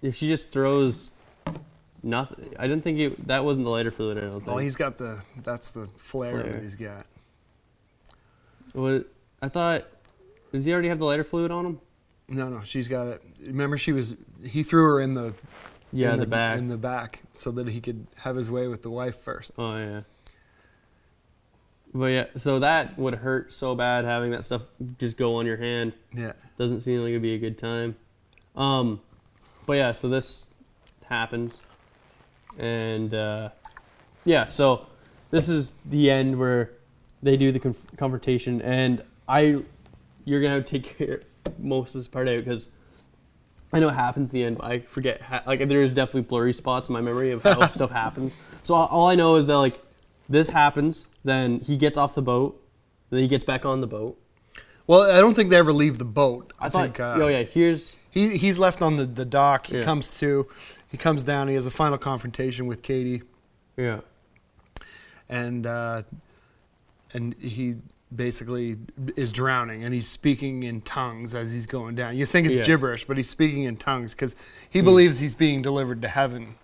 [0.00, 1.10] yeah, she just throws
[2.02, 2.54] nothing.
[2.58, 4.18] I didn't think it, that wasn't the lighter fluid.
[4.18, 4.48] I don't think.
[4.48, 6.52] Oh, he's got the that's the flare, Flare.
[6.54, 7.06] that he's got.
[8.72, 9.06] What
[9.40, 9.84] I thought.
[10.50, 11.80] Does he already have the lighter fluid on him?
[12.28, 13.22] No, no, she's got it.
[13.40, 15.34] Remember, she was he threw her in the
[15.92, 16.58] Yeah, in the, back.
[16.58, 19.52] in the back so that he could have his way with the wife first.
[19.58, 20.00] oh yeah.
[21.94, 24.62] But yeah, so that would hurt so bad having that stuff
[24.98, 25.92] just go on your hand.
[26.14, 27.96] Yeah, Doesn't seem like it'd be a good time.
[28.56, 29.00] Um,
[29.66, 30.46] but yeah, so this
[31.04, 31.60] happens,
[32.58, 33.50] and uh,
[34.24, 34.86] yeah, so
[35.30, 36.70] this is the end where
[37.22, 39.62] they do the conf- confrontation, and I,
[40.24, 41.22] you're gonna have to take care
[41.58, 42.68] most of this part out because
[43.72, 44.58] I know it happens at the end.
[44.58, 48.34] But I forget, like there's definitely blurry spots in my memory of how stuff happens.
[48.62, 49.80] So all, all I know is that like
[50.28, 52.62] this happens, then he gets off the boat,
[53.10, 54.18] then he gets back on the boat.
[54.86, 56.52] Well, I don't think they ever leave the boat.
[56.58, 59.68] I, I, thought, think uh, oh yeah, here's he he's left on the, the dock.
[59.68, 59.84] He Yeah.
[59.84, 60.46] comes to,
[60.90, 61.48] he comes down.
[61.48, 63.22] He has a final confrontation with Cady,
[63.76, 64.00] yeah.
[65.28, 66.02] and uh,
[67.14, 67.76] and he
[68.14, 68.76] basically
[69.16, 72.16] is drowning, and he's speaking in tongues as he's going down.
[72.16, 72.62] You think it's Yeah.
[72.64, 74.34] gibberish, but he's speaking in tongues because
[74.68, 76.54] he believes he's being delivered to heaven.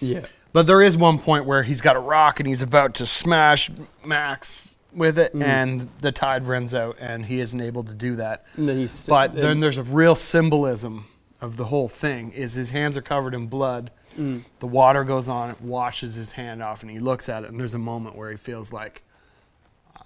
[0.00, 0.26] Yeah.
[0.52, 3.70] But there is one point where he's got a rock and he's about to smash
[4.04, 5.42] Max with it, Mm.
[5.44, 8.44] and the tide runs out, and he isn't able to do that.
[8.56, 11.06] And then he's But then there's a real symbolism
[11.40, 12.30] of the whole thing.
[12.32, 13.90] Is his hands are covered in blood.
[14.18, 14.42] Mm.
[14.58, 17.58] The water goes on, it washes his hand off, and he looks at it, and
[17.58, 19.02] there's a moment where he feels like,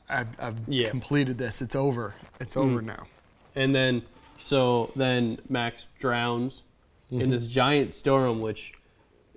[0.09, 0.91] I've, I've Yeah.
[0.91, 1.61] completed this.
[1.63, 2.15] It's over.
[2.41, 2.61] It's Mm.
[2.63, 3.07] over now.
[3.55, 4.03] and then
[4.39, 6.63] so then Max drowns
[7.11, 7.23] Mm-hmm.
[7.23, 8.73] in this giant storm, which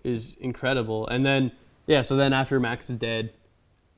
[0.03, 1.07] is incredible.
[1.07, 1.51] And then
[1.87, 3.31] yeah, so then after Max is dead,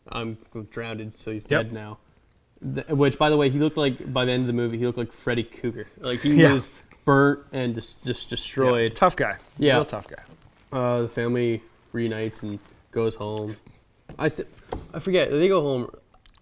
[0.10, 0.38] I'm
[0.72, 1.50] drowned, so he's Yep.
[1.68, 1.98] dead now.
[2.76, 4.86] Th- which, by the way, he looked like by the end of the movie, he
[4.86, 5.88] looked like Freddy Krueger.
[6.00, 6.54] Like he Yeah.
[6.54, 6.70] was
[7.06, 8.94] burnt and just just destroyed.
[8.96, 9.38] Tough guy.
[9.58, 9.76] Yeah.
[9.76, 10.24] Real tough guy.
[10.72, 11.62] Uh, the family
[11.94, 12.60] reunites and
[12.92, 13.56] goes home.
[14.20, 14.48] I th-
[14.94, 15.90] I forget they go home.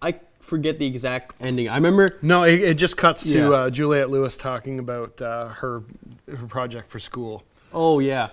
[0.02, 1.68] I forget the exact ending.
[1.68, 3.48] I remember No, it, it just cuts to Yeah.
[3.50, 5.82] uh, Juliette Lewis talking about uh, her
[6.30, 7.42] her project for school.
[7.72, 8.30] Oh yeah,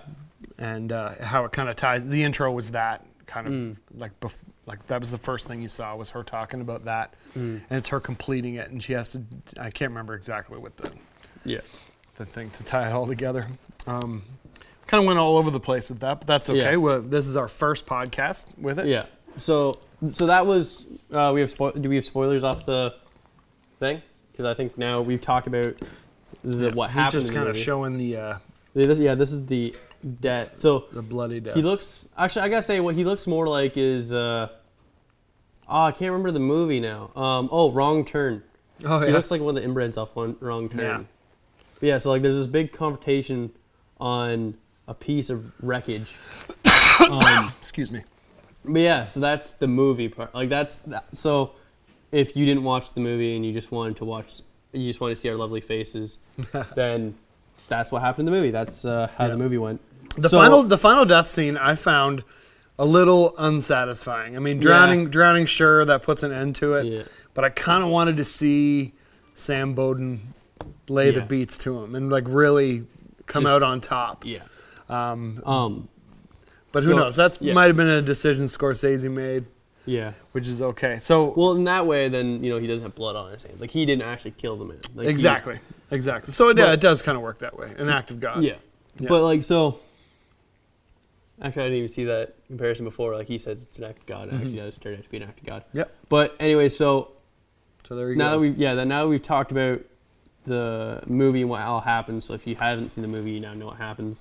[0.58, 2.06] and uh, how it kind of ties.
[2.06, 3.76] The intro was that kind of Mm.
[3.96, 7.14] like bef- like that was the first thing you saw was her talking about that,
[7.36, 7.60] Mm.
[7.70, 9.22] and it's her completing it, and she has to.
[9.58, 10.90] I can't remember exactly what the
[11.44, 11.88] yes.
[12.16, 13.46] the thing to tie it all together.
[13.86, 14.22] Um,
[14.86, 16.72] kind of went all over the place with that, but that's okay.
[16.72, 16.76] Yeah.
[16.76, 18.86] Well, this is our first podcast with it.
[18.86, 19.04] Yeah.
[19.36, 19.78] So
[20.10, 22.94] so that was Uh, we have spo- do we have spoilers off the
[23.80, 24.02] thing?
[24.32, 25.74] Because I think now we've talked about
[26.44, 27.14] the, what happened.
[27.22, 28.38] He's just kind of showing the uh,
[28.74, 29.74] This- yeah, this is the
[30.20, 30.52] death.
[30.56, 31.54] So the bloody death.
[31.56, 32.06] he looks.
[32.16, 34.12] Actually, I gotta say, what he looks more like is.
[34.12, 34.48] Uh,
[35.68, 37.10] oh, I can't remember the movie now.
[37.16, 38.42] Um, oh, Wrong Turn.
[38.84, 39.06] oh yeah.
[39.06, 40.80] He looks like one of the inbreds off one Wrong Turn.
[40.80, 41.00] Yeah.
[41.80, 43.50] But yeah, so like there's this big confrontation
[44.00, 44.54] on
[44.86, 46.14] a piece of wreckage.
[47.10, 48.02] um, Excuse me.
[48.68, 50.34] But yeah, so that's the movie part.
[50.34, 51.04] Like that's that.
[51.16, 51.52] so.
[52.10, 54.40] If you didn't watch the movie and you just wanted to watch,
[54.72, 56.16] you just wanted to see our lovely faces,
[56.74, 57.14] then
[57.68, 58.50] that's what happened in the movie.
[58.50, 59.32] That's uh, how Yeah.
[59.32, 59.82] the movie went.
[60.16, 62.24] The So- final the final death scene I found
[62.78, 64.36] a little unsatisfying.
[64.36, 67.02] I mean, drowning drowning sure that puts an end to it, Yeah.
[67.34, 68.94] but I kind of wanted to see
[69.34, 70.32] Sam Bowden
[70.88, 72.86] lay the beats to him and like really
[73.26, 74.24] come Just- out on top.
[74.24, 74.44] Yeah.
[74.88, 75.88] Um, Um.
[76.72, 77.16] But who so- knows?
[77.16, 77.52] That yeah.
[77.54, 79.44] might have been a decision Scorsese made,
[79.86, 80.12] Yeah.
[80.32, 80.96] which is okay.
[80.96, 83.60] So Well, in that way, then you know he doesn't have blood on his hands.
[83.60, 84.78] Like he didn't actually kill the man.
[84.94, 85.58] Like, he- exactly,
[85.90, 86.32] exactly.
[86.32, 87.72] So yeah, But- it does kind of work that way.
[87.78, 88.42] An act of God.
[88.42, 88.54] yeah.
[88.98, 89.08] Yeah.
[89.08, 89.78] But like so.
[91.40, 93.14] Actually, I didn't even see that comparison before.
[93.14, 94.26] Like he says, it's an act of God.
[94.28, 94.56] It Actually, mm-hmm.
[94.56, 95.62] does turn out to be an act of God.
[95.72, 95.94] Yep.
[96.08, 97.12] But anyway, so
[97.84, 98.40] So there you now go.
[98.40, 99.80] that we yeah that now that we've talked about
[100.46, 102.24] the movie and what all happens.
[102.24, 104.20] So if you haven't seen the movie, you now know what happens.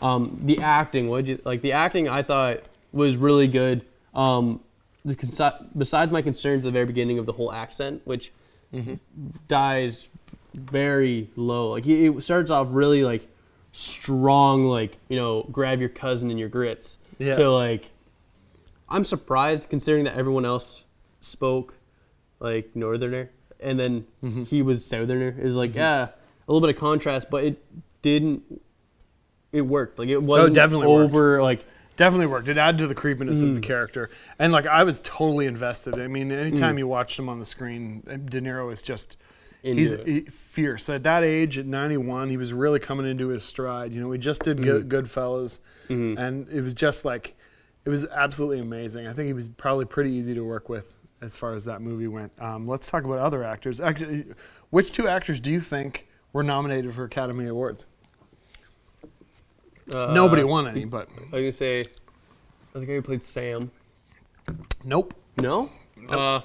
[0.00, 1.60] Um, the acting, what you like?
[1.62, 2.60] The acting I thought
[2.92, 3.84] was really good.
[4.14, 4.60] Um,
[5.04, 8.32] the, besides my concerns at the very beginning of the whole accent, which
[8.74, 8.96] Mm-hmm.
[9.48, 10.08] dies
[10.54, 11.70] very low.
[11.70, 13.26] Like it starts off really like
[13.72, 16.98] strong, like you know, grab your cousin and your grits.
[17.18, 17.34] Yeah.
[17.36, 17.90] To like,
[18.90, 20.84] I'm surprised considering that everyone else
[21.22, 21.76] spoke
[22.40, 24.42] like northerner, and then Mm-hmm.
[24.42, 25.28] he was southerner.
[25.28, 26.08] It was like yeah,
[26.46, 27.64] a little bit of contrast, but it
[28.02, 28.60] didn't.
[29.52, 29.98] It worked.
[29.98, 31.12] Like it wasn't Oh, definitely worked.
[31.14, 31.42] over.
[31.42, 31.62] Like
[31.96, 32.46] Definitely worked.
[32.46, 33.54] It added to the creepiness of Mm.
[33.56, 35.98] the character, and like I was totally invested.
[35.98, 36.78] I mean, anytime Mm.
[36.78, 39.16] you watched him on the screen, De Niro is just
[39.64, 40.32] Into he's it.
[40.32, 40.88] fierce.
[40.88, 43.92] At that age, at 91, he was really coming into his stride.
[43.92, 46.16] You know, he just did good, Goodfellas, Mhm.
[46.16, 47.34] and it was just like
[47.84, 49.08] it was absolutely amazing.
[49.08, 52.06] I think he was probably pretty easy to work with as far as that movie
[52.06, 52.30] went.
[52.38, 53.80] Um, let's talk about other actors.
[53.80, 54.26] Actually,
[54.70, 57.86] which two actors do you think were nominated for Academy Awards?
[59.92, 61.80] Uh, Nobody won any, but I was gonna say,
[62.74, 63.70] I think I played Sam.
[64.84, 65.14] nope.
[65.40, 65.70] No.
[66.08, 66.40] Uh,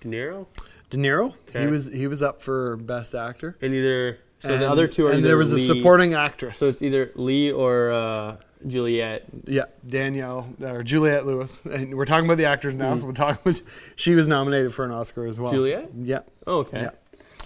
[0.00, 0.46] De Niro.
[0.90, 3.56] De Niro, he was he was up for Best Actor.
[3.62, 6.14] And either so And- the other two are and either there was Lee, a supporting
[6.14, 6.58] actress.
[6.58, 9.24] So it's either Lee or uh, Juliette.
[9.46, 12.94] yeah, Danielle or Juliette Lewis, and we're talking about the actors now.
[12.96, 13.62] So we're talking about
[13.96, 15.52] she was nominated for an Oscar as well.
[15.52, 15.90] Juliette?
[15.98, 16.82] Yeah, Oh, okay.
[16.82, 16.90] Yeah.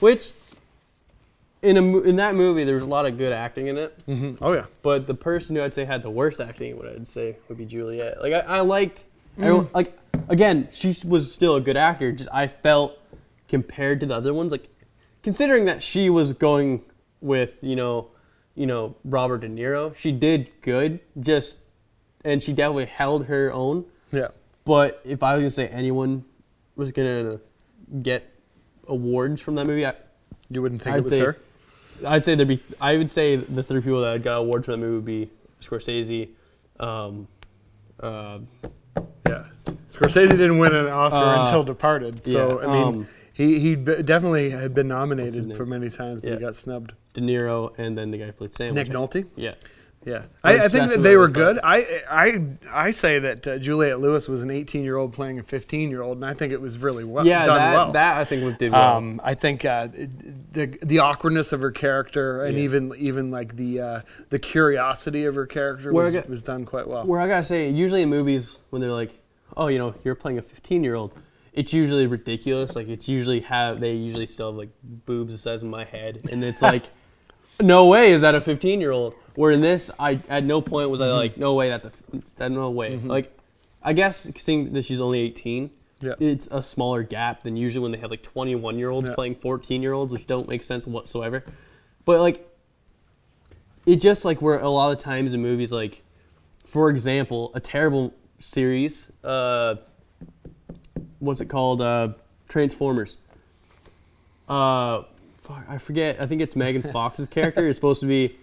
[0.01, 0.33] Which
[1.67, 4.35] in a in that movie there was a lot of good acting in it, hmm
[4.41, 7.37] oh yeah, but the person who I'd say had the worst acting, what I'd say
[7.49, 8.21] would be Juliette.
[8.23, 9.05] Like I, I liked,
[9.39, 9.99] everyone, like
[10.29, 12.13] again, she was still a good actor.
[12.13, 12.99] Just I felt
[13.49, 14.69] compared to the other ones, like
[15.23, 16.83] considering that she was going
[17.21, 18.09] with you know,
[18.55, 21.01] you know Robert De Niro, she did good.
[21.19, 21.59] Just
[22.25, 23.85] and she definitely held her own.
[24.13, 24.29] yeah.
[24.65, 26.25] But if I was gonna say anyone
[26.77, 27.39] was gonna
[28.03, 28.29] get
[28.89, 29.95] awards from that movie, I,
[30.51, 31.37] You wouldn't think I'd it was her.
[32.07, 32.63] I'd say there'd be.
[32.81, 35.31] I would say the three people that got awards for that movie would be
[35.63, 36.29] Scorsese,
[36.81, 37.29] um,
[38.01, 38.39] uh,
[39.29, 39.45] Yeah,
[39.89, 42.27] Scorsese didn't win an Oscar Uh, until Departed.
[42.27, 46.21] So yeah, I mean, um, he he b- definitely had been nominated for many times,
[46.21, 46.93] but he got snubbed.
[47.15, 48.75] De Niro, and then the guy who played Sam.
[48.75, 49.27] Nick Nolte.
[49.37, 49.55] Yeah.
[50.07, 51.59] Yeah, I, I think that they were good.
[51.65, 52.41] I I
[52.71, 56.01] I say that uh, Juliette Lewis was an 18 year old playing a 15 year
[56.01, 57.93] old, and I think it was really well Yeah, done that well.
[57.93, 58.99] that I think would did well.
[58.99, 59.89] Um, I think uh,
[60.53, 62.63] the the awkwardness of her character and Yeah.
[62.63, 64.01] even even like the uh,
[64.31, 67.05] the curiosity of her character was, got- was done quite well.
[67.05, 69.11] Where I gotta say, usually in movies when they're like,
[69.57, 71.15] "Oh, you know, you're playing a 15 year old,"
[71.53, 72.77] it's usually ridiculous.
[72.77, 76.21] Like it's usually have they usually still have like boobs the size of my head,
[76.31, 76.85] and it's like,
[77.61, 79.15] no way is that a 15 year old.
[79.37, 81.17] Where in this, I at no point was I Mm-hmm.
[81.17, 81.93] like, no way, that's a
[82.37, 82.97] that no way.
[82.97, 83.37] Like,
[83.83, 85.71] I guess seeing that she's only 18.
[86.01, 86.13] Yeah.
[86.19, 89.15] It's a smaller gap than usually when they have like 21 year olds Yeah.
[89.15, 91.45] playing 14 year olds, which don't make sense whatsoever.
[92.05, 92.47] But like,
[93.87, 96.03] it just like where a lot of times in movies, like,
[96.65, 99.77] for example, a terrible series, uh,
[101.21, 101.81] what's it called?
[101.81, 102.09] Uh,
[102.49, 103.17] Transformers.
[104.49, 105.03] Uh,
[105.69, 106.21] I forget.
[106.21, 108.37] I think it's Megan Fox's character is supposed to be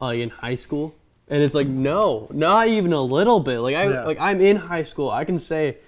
[0.00, 0.94] like in high school,
[1.28, 3.60] and it's like no, not even a little bit.
[3.60, 4.04] Like I Yeah.
[4.04, 5.10] like I'm in high school.
[5.10, 5.78] I can say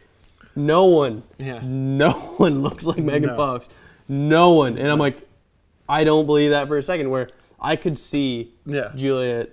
[0.57, 1.61] no one, Yeah.
[1.63, 3.37] no one looks like Megan No.
[3.37, 3.69] Fox.
[4.09, 5.27] No one, and I'm like,
[5.89, 7.11] I don't believe that for a second.
[7.11, 7.29] Where
[7.61, 8.91] I could see Yeah.
[8.95, 9.51] Juliette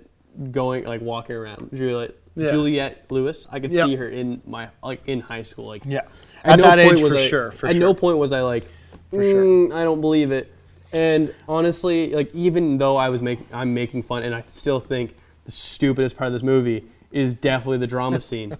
[0.50, 2.50] going like walking around, Juliette Yeah.
[2.50, 3.46] Juliette Lewis.
[3.50, 3.86] I could Yep.
[3.86, 5.66] see her in my like in high school.
[5.66, 6.02] Like Yeah.
[6.44, 7.50] At At no that point age, was for I- sure.
[7.52, 7.80] For at sure.
[7.80, 8.64] no point was I like,
[9.10, 9.44] For sure.
[9.44, 10.52] "Mm, I don't believe it.
[10.92, 15.14] And honestly, like even though I was making, I'm making fun, and I still think
[15.44, 18.56] the stupidest part of this movie is definitely the drama scene.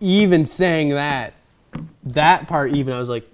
[0.00, 1.34] even saying that,
[2.04, 3.28] that part, even I was like,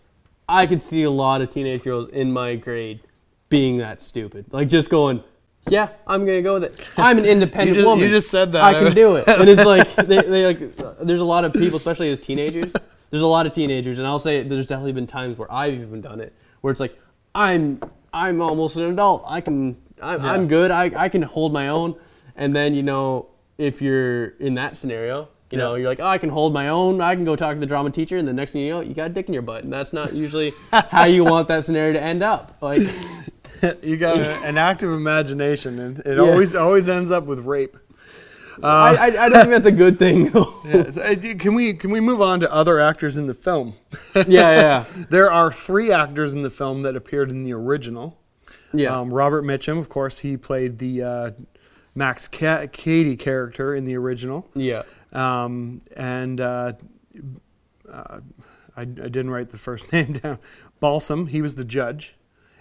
[0.48, 3.00] I could see a lot of teenage girls in my grade
[3.48, 5.22] being that stupid, like just going.
[5.70, 6.86] Yeah, I'm gonna go with it.
[6.98, 8.04] I'm an independent You just- woman.
[8.04, 8.62] you just said that.
[8.62, 10.76] I can do it, and it's like they, they like.
[11.00, 12.74] There's a lot of people, especially as teenagers.
[13.10, 16.02] There's a lot of teenagers, and I'll say there's definitely been times where I've even
[16.02, 16.98] done it, where it's like
[17.34, 17.80] I'm
[18.14, 19.24] I'm almost an adult.
[19.26, 20.30] I can I'm, Yeah.
[20.32, 20.70] I'm good.
[20.70, 21.96] I I can hold my own.
[22.36, 26.18] And then you know if you're in that scenario, you know you're like oh I
[26.18, 27.00] can hold my own.
[27.00, 28.94] I can go talk to the drama teacher, and the next thing you know you
[28.94, 31.92] got a dick in your butt, and that's not usually how you want that scenario
[31.92, 32.56] to end up.
[32.60, 32.82] Like
[33.82, 36.22] you got a, an active imagination, and it Yeah.
[36.22, 37.76] always always ends up with rape.
[38.62, 40.26] I, I I don't think that's a good thing.
[40.64, 43.74] Yeah, so, uh, Can we can we move on to other actors in the film?
[44.14, 48.18] yeah, yeah, There are three actors in the film that appeared in the original.
[48.72, 48.98] yeah.
[48.98, 51.30] Um, Robert Mitchum, of course, he played the uh,
[51.94, 54.48] Max Ca- Cady character in the original.
[54.54, 54.82] yeah.
[55.12, 56.72] Um, and uh,
[57.90, 58.20] uh,
[58.76, 60.38] I, I didn't write the first name down.
[60.80, 62.16] Balsam, he was the judge,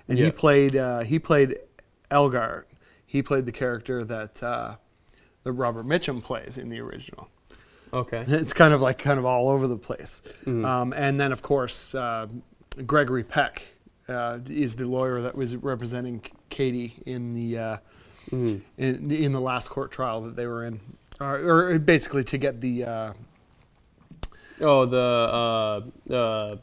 [0.07, 0.25] and Yeah.
[0.25, 1.57] he played uh, he played
[2.11, 2.67] Elgar.
[3.05, 4.43] He played the character that
[5.45, 7.27] uh, that Robert Mitchum plays in the original.
[7.93, 8.23] Okay.
[8.27, 10.21] It's kind of like kind of all over the place.
[10.45, 10.65] Mhm.
[10.65, 12.27] Um, and then of course uh,
[12.85, 13.63] Gregory Peck
[14.09, 17.77] uh, is the lawyer that was representing Cady in the uh,
[18.31, 18.61] Mhm.
[18.77, 20.79] in, in the last court trial that they were in,
[21.19, 21.35] or,
[21.73, 23.13] or basically to get the uh,
[24.61, 26.55] Oh, the uh, uh,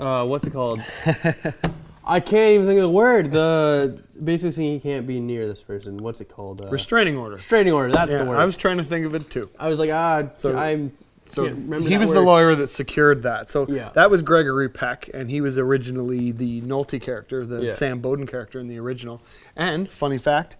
[0.00, 0.80] uh, what's it called?
[2.06, 3.30] I can't even think of the word.
[3.30, 5.98] The basically saying you can't be near this person.
[5.98, 6.60] What's it called?
[6.62, 7.36] Uh, restraining order.
[7.36, 7.92] restraining order.
[7.92, 8.36] That's Yeah, the word.
[8.38, 9.50] I was trying to think of it too.
[9.58, 10.92] I was like, ah, So- I'm.
[11.30, 13.48] So remember he was the lawyer that secured that.
[13.48, 13.88] So Yeah.
[13.94, 17.72] that was Gregory Peck, and he was originally the Nolte character, the Yeah.
[17.72, 19.22] Sam Bowden character in the original.
[19.56, 20.58] And funny fact,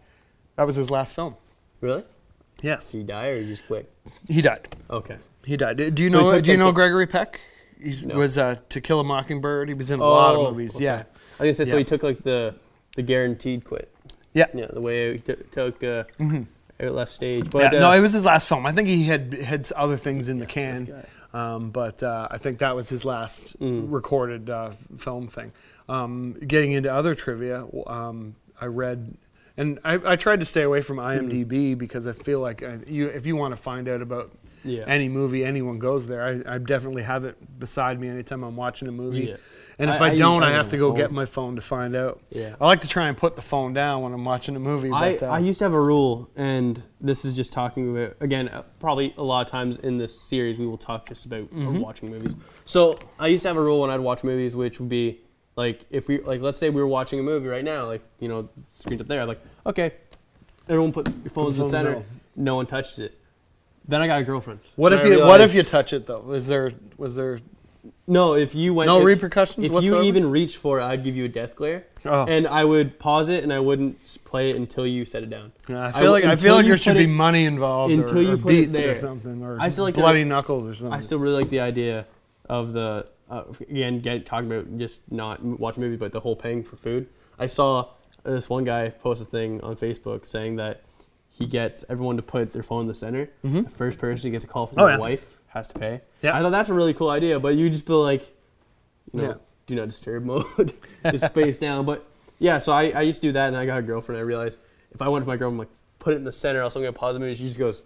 [0.57, 1.35] that was his last film.
[1.83, 2.03] Really?
[2.63, 3.93] Yes, Did he die or he just quit?
[4.27, 4.67] he died.
[4.89, 5.17] Okay.
[5.45, 5.77] He died.
[5.95, 6.41] Do you So know?
[6.41, 7.41] Do you know Gregory Peck?
[7.79, 8.15] He No.
[8.15, 9.69] was uh, To Kill a Mockingbird.
[9.69, 10.77] He was in a lot Oh, of movies.
[10.77, 10.85] okay.
[10.87, 11.03] Yeah,
[11.39, 12.55] I was gonna say so he took like the
[12.97, 13.91] the guaranteed quit.
[14.33, 14.47] yeah.
[14.55, 16.47] Yeah, the way he t- took uh, Mhm.
[16.83, 17.51] out left stage.
[17.51, 17.79] But yeah.
[17.79, 18.67] uh, no, it was his last film.
[18.67, 21.05] I think he had had other things in the can.
[21.33, 23.87] Um, but uh, I think that was his last Mm.
[23.93, 25.51] recorded uh, film thing.
[25.89, 29.17] Um, getting into other trivia, um, I read,
[29.57, 33.07] and I, I tried to stay away from IMDb because I feel like uh you,
[33.09, 34.31] if you want to find out about
[34.65, 34.85] Yeah.
[34.87, 36.23] any movie, anyone goes there.
[36.25, 39.27] I, I definitely have it beside me anytime I'm watching a movie.
[39.27, 39.37] Yeah.
[39.79, 40.97] And if I- I, don't, I I, have to go phone.
[40.99, 42.21] get my phone to find out.
[42.31, 42.55] Yeah.
[42.61, 44.91] I like to try and put the phone down when I'm watching a movie.
[44.91, 48.17] I, But, uh, I used to have a rule, and this is just talking about
[48.21, 48.49] again.
[48.49, 51.81] uh, Probably a lot of times in this series, we will talk just about Mm-hmm.
[51.81, 52.35] watching movies.
[52.65, 55.21] So I used to have a rule when I'd watch movies, which would be
[55.57, 58.29] like if we like let's say we were watching a movie right now, like you
[58.29, 59.21] know, screen's up there.
[59.23, 59.93] I'm like, okay,
[60.69, 61.93] everyone put your phones in the center.
[61.95, 62.05] down.
[62.37, 63.19] No one touched it.
[63.87, 64.61] Then I got a girlfriend.
[64.77, 66.33] what if I you What if you touch it though?
[66.33, 67.41] Is there was there
[68.07, 70.03] No, if you went no if, repercussions if whatsoever?
[70.03, 72.25] you even reached for it, I'd give you a death glare, oh.
[72.27, 75.29] and I would pause it, and I wouldn't s- play it until you set it
[75.31, 75.53] down.
[75.69, 77.09] Yeah, I I feel like I until feel like you there should put be it-
[77.09, 79.95] money involved, until or, you or put it beats or something, or I still like
[79.95, 80.95] the- bloody knuckles or something.
[80.95, 82.07] I still really like the idea
[82.49, 86.37] of the uh, again get talking about just not m- watching movies, but the whole
[86.37, 87.07] paying for food.
[87.39, 87.89] I saw
[88.23, 90.83] this one guy post a thing on Facebook saying that
[91.37, 93.29] he gets everyone to put their phone in the center.
[93.45, 93.65] Mhm.
[93.65, 95.01] The first person who gets a call from Oh, their yeah.
[95.01, 96.01] wife has to pay.
[96.23, 96.37] Yeah.
[96.37, 98.23] I thought that's a really cool idea, but you just feel like,
[99.13, 99.35] you know, Yeah.
[99.67, 100.73] do not disturb mode,
[101.11, 101.85] just face down.
[101.87, 102.05] But
[102.39, 104.19] yeah, so I, I used to do that, and I got a girlfriend.
[104.19, 104.59] I realized
[104.93, 105.69] if I went to my girlfriend, like
[105.99, 107.35] put it in the center, else I'm gonna pause the movie.
[107.35, 107.83] She just goes,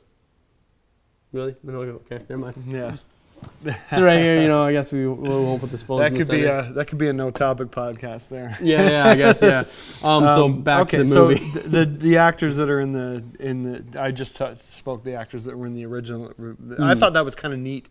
[1.32, 1.55] really?
[1.62, 2.55] And I go, okay, never mind.
[2.66, 2.94] yeah,
[3.91, 6.14] So right here, you know, I guess we, we won't put the phones that in
[6.18, 8.57] the could be a that could be a no topic podcast there.
[8.61, 9.61] yeah, yeah, I guess, yeah.
[10.03, 11.39] Um, so Um, back okay, to the movie.
[11.39, 15.14] th- the the actors that are in the in the I just t- spoke the
[15.14, 16.26] actors that were in the original.
[16.28, 17.01] I Mm.
[17.01, 17.89] thought that was kind of neat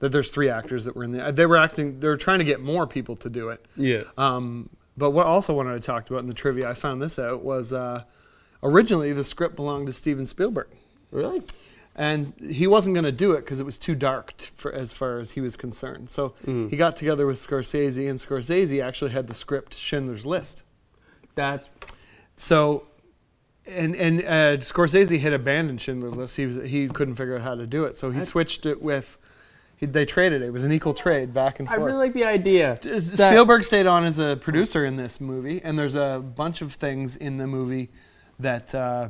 [0.00, 1.32] that there's three actors that were in the.
[1.32, 2.00] They were acting.
[2.00, 3.64] They were trying to get more people to do it.
[3.76, 4.02] yeah.
[4.18, 7.42] Um, but what also wanted I talked about in the trivia, I found this out
[7.44, 8.04] was uh,
[8.62, 10.68] originally the script belonged to Steven Spielberg,
[11.10, 11.42] Really?
[11.96, 14.92] And he wasn't going to do it because it was too dark t- for as
[14.92, 16.10] far as he was concerned.
[16.10, 16.70] So Mm.
[16.70, 20.62] he got together with Scorsese, and Scorsese actually had the script Schindler's List.
[21.36, 21.68] That
[22.36, 22.84] So,
[23.66, 26.36] and and uh, Scorsese had abandoned Schindler's List.
[26.36, 29.16] He was, he couldn't figure out how to do it, so he switched it with.
[29.76, 30.46] He, they traded it.
[30.46, 31.80] It was an equal trade back and forth.
[31.80, 32.78] I really like the idea.
[33.00, 37.16] Spielberg stayed on as a producer in this movie, and there's a bunch of things
[37.16, 37.90] in the movie
[38.38, 39.08] that uh,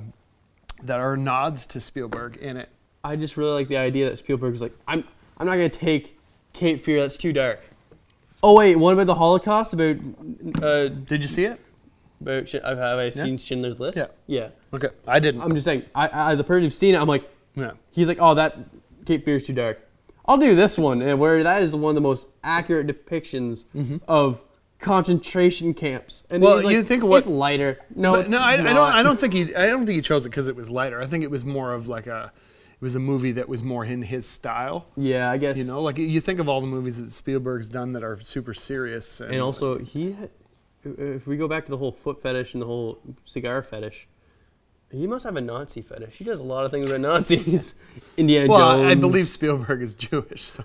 [0.84, 2.68] that are nods to Spielberg in it.
[3.02, 5.04] I just really like the idea that Spielberg was like, I'm
[5.36, 6.18] I'm not gonna take
[6.52, 7.00] Cape Fear.
[7.00, 7.60] That's too dark.
[8.42, 9.72] Oh wait, what about the Holocaust?
[9.74, 9.96] About
[10.62, 11.60] uh, Did you see it?
[12.20, 13.96] about have I seen Schindler's List?
[13.96, 14.06] Yeah.
[14.26, 14.48] Yeah.
[14.72, 15.42] Okay, I didn't.
[15.42, 17.72] I'm just saying, I, as a person who's seen it, I'm like, yeah.
[17.90, 18.58] he's like, oh, that
[19.04, 19.80] Cape Fear is too dark.
[20.26, 23.64] I'll do this one, and where that is one of the most accurate depictions
[24.08, 24.40] of
[24.84, 26.22] concentration camps.
[26.30, 27.78] And Well, like, you think what- it's lighter.
[27.94, 28.76] No, But it's no, I, I don't.
[28.78, 29.54] I don't think he.
[29.54, 31.00] I don't think he chose it because it was lighter.
[31.00, 32.32] I think it was more of like a.
[32.74, 34.86] It was a movie that was more in his style.
[34.96, 35.56] Yeah, I guess.
[35.56, 38.52] You know, like you think of all the movies that Spielberg's done that are super
[38.52, 39.20] serious.
[39.20, 40.14] And, And also, he,
[40.84, 44.06] if we go back to the whole foot fetish and the whole cigar fetish,
[44.90, 46.16] he must have a Nazi fetish.
[46.16, 47.74] He does a lot of things about Nazis.
[48.16, 48.80] Indiana well, Jones.
[48.82, 50.64] Well, I believe Spielberg is Jewish, so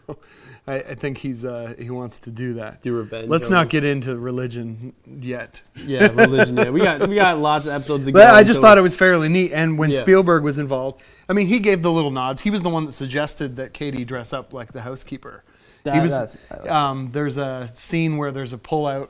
[0.69, 2.81] I, I think he's uh, he wants to do that.
[2.83, 3.27] Do revenge.
[3.27, 5.61] Let's not get into religion yet.
[5.85, 6.55] Yeah, religion.
[6.57, 8.33] Yeah, we got we got lots of episodes to But go.
[8.35, 9.51] I just thought it was fairly neat.
[9.51, 9.99] And when Yeah.
[10.01, 12.41] Spielberg was involved, I mean, he gave the little nods.
[12.41, 15.43] He was the one that suggested that Cady dress up like the housekeeper.
[15.83, 16.11] he That- was.
[16.11, 19.09] that's- like Um, there's a scene where there's a pullout,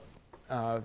[0.50, 0.80] uh,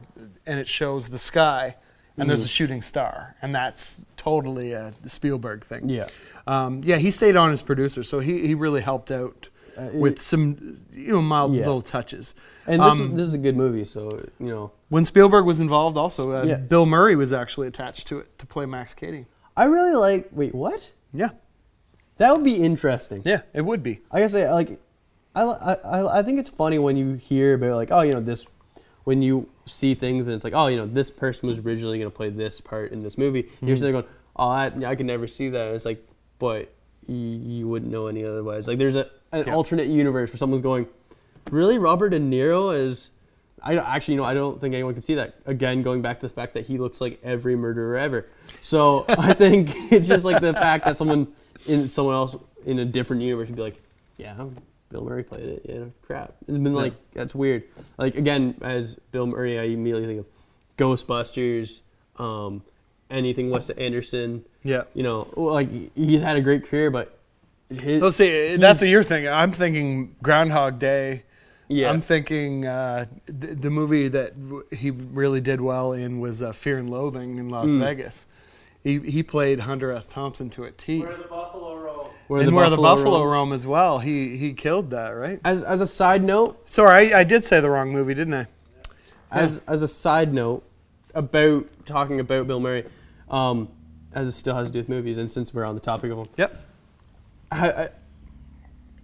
[0.47, 1.77] and it shows the sky,
[2.19, 2.57] and there's a Mm.
[2.57, 5.89] shooting star, and that's totally a Spielberg thing.
[5.89, 6.07] Yeah.
[6.47, 10.21] Um, yeah, he stayed on as producer, so he, he really helped out Uh, with
[10.21, 11.65] some you know mild Yeah.
[11.65, 12.35] little touches.
[12.67, 14.71] And this, Um, is, this is a good movie, so you know.
[14.89, 16.57] When Spielberg was involved, also uh, Yeah.
[16.57, 19.27] Bill Murray was actually attached to it to play Max Cady.
[19.57, 20.29] I really like.
[20.33, 20.91] Wait, what?
[21.13, 21.31] Yeah,
[22.19, 23.23] That would be interesting.
[23.25, 24.01] yeah, it would be.
[24.11, 24.79] I guess I like.
[25.35, 28.47] I, I I think it's funny when you hear about like oh you know this,
[29.03, 32.11] when you see things and it's like oh you know this person was originally gonna
[32.11, 33.51] play this part in this movie.
[33.61, 35.67] You're sitting there going oh I, I could never see that.
[35.67, 36.07] And it's like
[36.39, 36.73] but
[37.07, 38.67] you, you wouldn't know any otherwise.
[38.69, 39.55] Like there's a an Yeah.
[39.55, 40.87] alternate universe where someone's going,
[41.51, 43.11] really Robert De Niro is.
[43.67, 45.37] I don't- actually, you know, I don't think anyone can see that.
[45.47, 48.27] Again, going back to the fact that he looks like every murderer ever.
[48.61, 51.29] So I think it's just like the fact that someone
[51.67, 53.81] in someone else in a different universe would be like,
[54.19, 54.35] yeah,
[54.91, 55.63] Bill Murray played it.
[55.67, 56.35] Yeah, crap.
[56.47, 57.63] It's been like that's weird.
[57.97, 60.27] Like again, as Bill Murray, I immediately think of
[60.77, 61.81] Ghostbusters,
[62.19, 62.63] um,
[63.11, 64.45] anything Wes Anderson.
[64.63, 64.83] Yeah.
[64.93, 67.14] You know, like he's had a great career, but
[67.81, 68.57] his, Let's see.
[68.57, 69.31] That's what you're thinking.
[69.31, 71.25] I'm thinking Groundhog Day.
[71.69, 71.91] Yeah.
[71.91, 76.53] I'm thinking uh, the, the movie that w- he really did well in was uh,
[76.53, 77.81] Fear and Loathing in Las Mm.
[77.81, 78.27] Vegas.
[78.83, 80.07] He, he played Hunter S.
[80.07, 81.01] Thompson to a T.
[81.01, 82.11] Where the buffalo roll.
[82.29, 83.31] where and where the Buffalo roam.
[83.49, 83.99] roam as well.
[84.01, 85.41] He he killed that, right?
[85.43, 88.47] As as a side note, Sorry, I, I did say the wrong movie, didn't I?
[89.31, 90.63] as as a side note
[91.15, 92.85] about talking about Bill Murray,
[93.31, 93.69] um,
[94.13, 96.19] as it still has to do with movies, and since we're on the topic of
[96.19, 96.64] them, Yep.
[97.53, 97.89] I, I,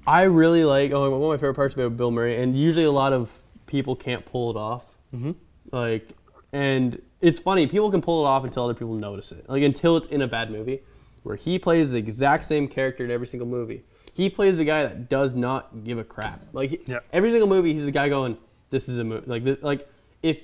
[0.07, 2.91] I really like oh, one of my favorite parts about Bill Murray, and usually a
[2.91, 3.31] lot of
[3.67, 4.85] people can't pull it off.
[5.15, 5.35] Mhm.
[5.71, 6.09] Like,
[6.53, 9.49] and it's funny, people can pull it off until other people notice it.
[9.49, 10.81] Like until it's in a bad movie,
[11.23, 13.85] where he plays the exact same character in every single movie.
[14.15, 16.45] He plays the guy that does not give a crap.
[16.53, 17.01] Like Yeah.
[17.13, 18.37] every single movie, he's the guy going,
[18.71, 19.89] "This is a movie." Like, this, like
[20.23, 20.39] if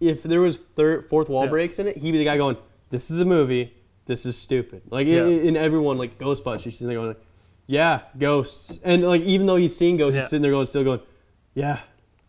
[0.00, 1.50] if there was third, fourth wall Yeah.
[1.50, 2.56] breaks in it, he'd be the guy going,
[2.90, 3.72] "This is a movie.
[4.06, 5.24] This is stupid." Like Yeah.
[5.26, 7.16] in, in everyone, like Ghostbusters, he's sitting there going,
[7.66, 10.20] "Yeah, ghosts," and like even though he's seeing ghosts, Yeah.
[10.22, 11.00] he's sitting there going, still going,
[11.54, 11.80] "Yeah,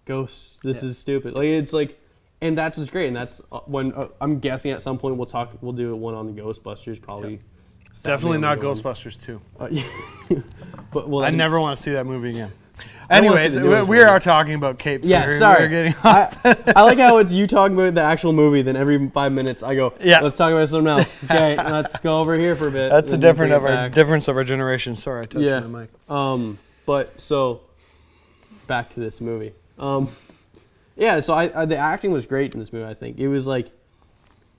[0.06, 0.60] ghosts.
[0.64, 0.90] This Yeah.
[0.90, 2.00] is stupid." Like it's like,
[2.42, 5.26] and that's what's great, and that's uh, when uh, I'm guessing at some point we'll
[5.26, 7.40] talk, we'll do a one on the Ghostbusters, probably.
[8.02, 8.58] Definitely not.
[8.60, 9.40] Ghostbusters 2.
[9.60, 9.84] Uh, yeah.
[10.92, 12.52] but well, I then- never want to see that movie again.
[13.10, 15.40] I don't wanna see Anyways, we, we are talking about Cape Yeah, Fear.
[15.40, 15.62] sorry.
[15.64, 19.10] We're getting I, I like how it's you talking about the actual movie, then every
[19.10, 20.22] five minutes I go, Yeah.
[20.22, 21.24] let's talk about something else.
[21.26, 22.90] Okay, let's go over here for a bit.
[22.90, 24.96] That's the different of our difference of our generation.
[24.96, 25.60] Sorry, I touched Yeah.
[25.62, 25.90] my mic.
[26.10, 27.62] Um, but so
[28.68, 29.54] back to this movie.
[29.78, 30.08] Um,
[30.96, 32.86] yeah, so I, I the acting was great in this movie.
[32.86, 33.72] I think it was like,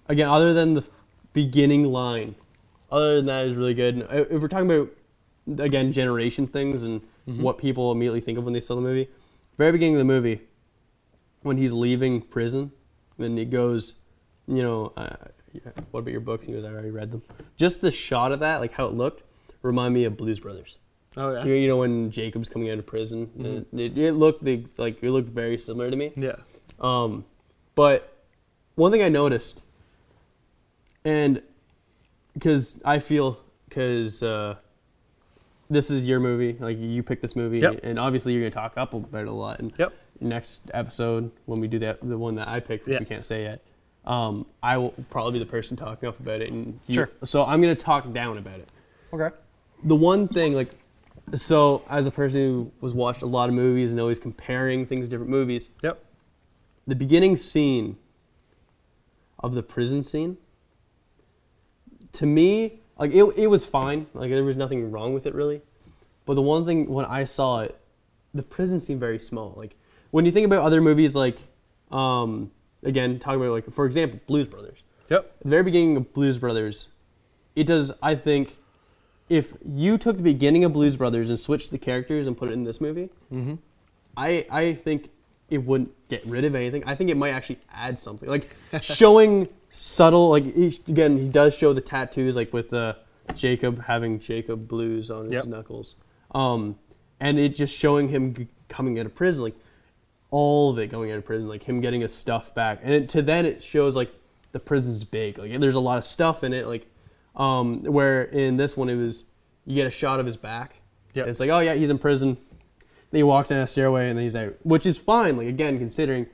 [0.08, 0.84] again, other than the
[1.32, 2.34] beginning line,
[2.92, 3.96] other than that, it was really good.
[3.96, 4.90] And If we're talking about
[5.64, 9.08] again generation things and what people immediately think of when they saw the movie,
[9.56, 10.42] very beginning of the movie,
[11.42, 12.72] when he's leaving prison,
[13.18, 13.94] and he goes,
[14.46, 15.16] you know, uh,
[15.52, 16.44] yeah, what about your books?
[16.44, 17.22] And he goes, I already read them.
[17.56, 19.22] Just the shot of that, like how it looked,
[19.62, 20.78] remind me of Blues Brothers.
[21.16, 21.44] Oh yeah.
[21.44, 23.30] You, you know when Jacob's coming out of prison,
[23.72, 26.12] it, it, it looked like it looked very similar to me.
[26.16, 26.36] Yeah.
[26.80, 27.24] Um,
[27.74, 28.24] but
[28.74, 29.62] one thing I noticed,
[31.04, 31.40] and
[32.32, 34.56] because I feel because uh,
[35.70, 37.80] this is your movie, like you pick this movie, Yep.
[37.82, 39.60] and obviously you're gonna talk up about it a lot.
[39.60, 39.92] And Yep.
[40.20, 43.00] next episode when we do that, the one that I picked, which Yeah.
[43.00, 43.62] we can't say yet,
[44.04, 47.10] um, I will probably be the person talking up about it, and you, Sure.
[47.22, 48.68] So I'm gonna talk down about it
[49.12, 49.30] Okay.
[49.82, 50.70] the one thing like
[51.34, 55.06] so as a person who was watched a lot of movies and always comparing things
[55.06, 56.04] to different movies Yep.
[56.86, 57.96] the beginning scene
[59.40, 60.36] of the prison scene
[62.12, 64.06] to me like it, it was fine.
[64.14, 65.62] Like there was nothing wrong with it really.
[66.26, 67.78] But the one thing when I saw it,
[68.32, 69.54] the prison seemed very small.
[69.56, 69.76] Like
[70.10, 71.38] when you think about other movies, like
[71.90, 72.50] um,
[72.82, 74.82] again talking about like for example Blues Brothers.
[75.10, 75.24] Yep.
[75.24, 76.88] At the very beginning of Blues Brothers,
[77.54, 77.92] it does.
[78.02, 78.56] I think
[79.28, 82.52] if you took the beginning of Blues Brothers and switched the characters and put it
[82.52, 83.54] in this movie, Mm-hmm.
[84.16, 85.10] I I think
[85.50, 86.84] it wouldn't get rid of anything.
[86.86, 88.48] I think it might actually add something, like
[88.80, 90.28] showing subtle.
[90.30, 92.94] Like he, again, he does show the tattoos, like with uh,
[93.34, 95.46] Jacob having Jacob Blues on his Yep.
[95.46, 95.94] knuckles,
[96.34, 96.76] um,
[97.20, 99.54] and it just showing him g- coming out of prison, like
[100.30, 103.08] all of it going out of prison, like him getting his stuff back, and it,
[103.10, 104.12] to then it shows like
[104.52, 106.86] the prison's big, like there's a lot of stuff in it, like
[107.36, 109.24] um, where in this one it was
[109.66, 110.80] you get a shot of his back.
[111.14, 111.26] Yep.
[111.28, 112.36] It's like, oh yeah, he's in prison.
[113.10, 115.36] Then he walks down a stairway and then he's out, which is fine.
[115.36, 116.26] Like again, considering,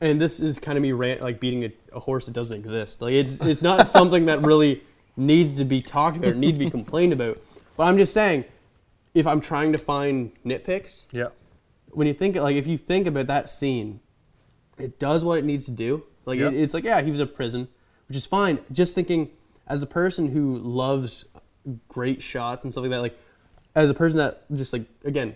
[0.00, 3.00] and this is kind of me rant, like beating a, a horse that doesn't exist.
[3.00, 4.82] Like it's it's not something that really
[5.16, 7.38] needs to be talked about, or needs to be complained about.
[7.76, 8.44] But I'm just saying,
[9.14, 11.28] if I'm trying to find nitpicks, yeah.
[11.90, 14.00] when you think like if you think about that scene,
[14.78, 16.04] it does what it needs to do.
[16.24, 16.52] Like Yep.
[16.52, 17.68] it, it's like yeah, he was in prison,
[18.06, 18.60] which is fine.
[18.70, 19.30] Just thinking
[19.66, 21.24] as a person who loves
[21.88, 23.18] great shots and stuff like that, like
[23.74, 25.34] as a person that just like again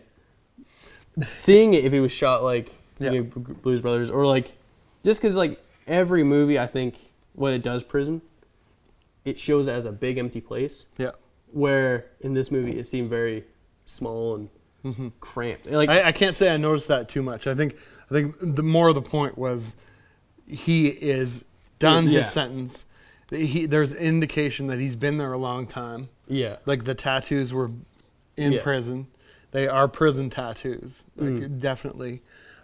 [1.26, 3.20] seeing it if it was shot like Yeah.
[3.20, 4.56] Blues Brothers or like
[5.04, 6.96] just because like every movie I think
[7.34, 8.22] when it does prison,
[9.24, 11.12] it shows it as a big empty place Yeah.
[11.50, 13.44] where in this movie it seemed very
[13.84, 14.34] small
[14.84, 15.66] and cramped.
[15.66, 17.46] Like I, I can't say I noticed that too much.
[17.46, 17.76] I think
[18.10, 19.76] I think the more of the point was
[20.46, 21.44] he is
[21.78, 22.18] done Yeah.
[22.20, 22.84] his sentence.
[23.30, 26.08] He, there's indication that he's been there a long time.
[26.28, 26.56] yeah.
[26.66, 27.70] Like the tattoos were
[28.36, 28.62] in Yeah.
[28.62, 29.06] prison.
[29.52, 31.60] They are prison tattoos, like, Mm.
[31.60, 32.22] definitely.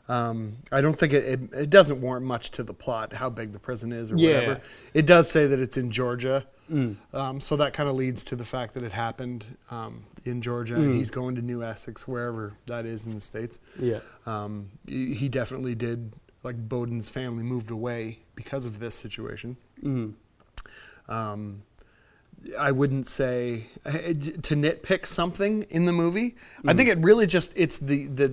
[0.09, 3.53] Um, I don't think it, it it doesn't warrant much to the plot how big
[3.53, 4.35] the prison is or Yeah.
[4.35, 4.61] whatever.
[4.95, 6.97] It does say that it's in Georgia, Mm.
[7.15, 10.75] um, so that kind of leads to the fact that it happened um, in Georgia,
[10.75, 10.85] Mm.
[10.85, 13.59] and he's going to New Essex, wherever that is in the states.
[13.79, 14.01] Yeah.
[14.27, 16.13] Um, he he definitely did.
[16.45, 19.57] Like Bowden's family moved away because of this situation.
[19.83, 20.15] Mm.
[21.09, 21.63] Um,
[22.59, 26.37] I wouldn't say eh, to nitpick something in the movie.
[26.65, 26.77] I Mm.
[26.77, 28.33] think it really just it's the the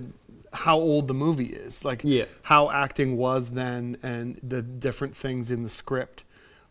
[0.56, 2.24] how old the movie is, like Yeah.
[2.42, 6.24] how acting was then, and the different things in the script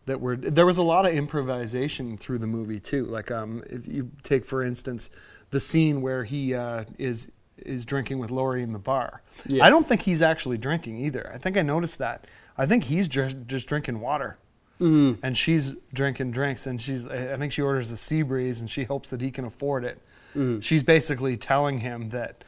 [0.06, 0.36] that were.
[0.36, 3.06] There was a lot of improvisation through the movie too.
[3.06, 5.10] Like um, if you take for instance
[5.50, 9.22] the scene where he uh, is is drinking with Laurie in the bar.
[9.46, 9.64] Yeah.
[9.64, 11.30] I don't think he's actually drinking either.
[11.34, 12.26] I think I noticed that.
[12.58, 14.36] I think he's just just drinking water
[14.78, 15.16] Mm.
[15.22, 18.84] and she's drinking drinks and she's i think she orders a sea breeze and she
[18.84, 20.02] hopes that he can afford it
[20.34, 20.62] Mhm.
[20.62, 22.44] she's basically telling him that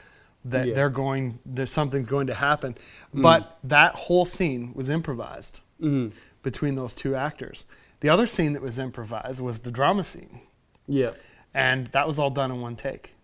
[0.51, 0.75] that Yeah.
[0.75, 2.75] they're going there's something's going to happen
[3.15, 3.23] Mm.
[3.23, 6.13] but that whole scene was improvised Mm.
[6.43, 7.67] between those two actors
[8.01, 10.41] the other scene that was improvised was the drama scene
[10.87, 11.11] Yeah.
[11.55, 13.15] and that was all done in one take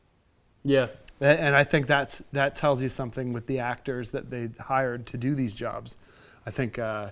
[0.63, 0.89] Yeah.
[1.21, 5.17] And I think that's that tells you something with the actors that they hired to
[5.17, 5.97] do these jobs.
[6.47, 7.11] I think uh,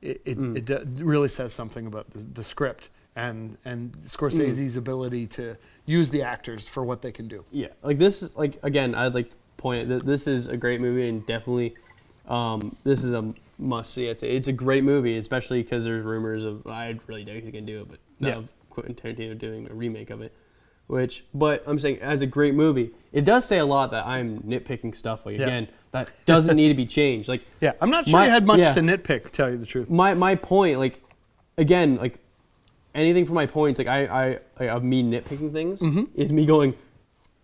[0.00, 0.70] it it, Mm.
[0.70, 5.56] it really says something about the, the script and and Scorsese's ability to
[5.86, 7.44] use the actors for what they can do.
[7.52, 7.68] Yeah.
[7.82, 11.08] Like this is like again, I'd like to point that this is a great movie
[11.08, 11.74] and definitely
[12.28, 14.06] um, this is a must see.
[14.06, 17.50] It's a, it's a great movie, especially because there's rumors of I really doubt he's
[17.50, 18.42] gonna do it, but Yeah.
[18.70, 20.32] Quentin Tarantino doing a remake of it.
[20.86, 24.40] Which, but I'm saying as a great movie, it does say a lot that I'm
[24.40, 25.24] nitpicking stuff.
[25.24, 25.44] Like Yeah.
[25.44, 27.28] again, that doesn't need to be changed.
[27.28, 28.72] Like Yeah, I'm not sure My- you had much yeah.
[28.72, 29.24] to nitpick.
[29.24, 29.88] To tell you the truth.
[29.88, 31.00] my my point, like
[31.56, 32.18] again, like
[32.94, 34.28] anything for my points, like I I
[34.60, 36.08] like, of me nitpicking things Mhm.
[36.14, 36.74] is me going,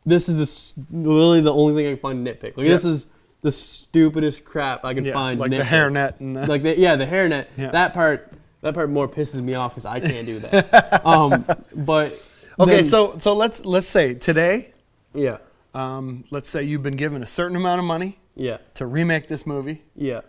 [0.07, 2.57] this is the, s- literally the only thing I can find to nitpick.
[2.57, 2.73] Like Yeah.
[2.75, 3.07] this is
[3.43, 5.41] the stupidest crap I can Yeah, find.
[5.41, 5.65] like the nitpick.
[5.67, 7.47] hairnet and uh, Like the, yeah, the hairnet.
[7.57, 7.71] Yeah.
[7.71, 8.33] That part
[8.63, 11.05] that part more pisses me off because I can't do that.
[11.07, 12.13] um, but
[12.59, 12.77] okay.
[12.77, 14.73] then- So so let's let's say today,
[15.15, 15.39] yeah,
[15.75, 19.47] um, let's say you've been given a certain amount of money yeah, to remake this
[19.47, 19.83] movie.
[19.97, 20.21] yeah.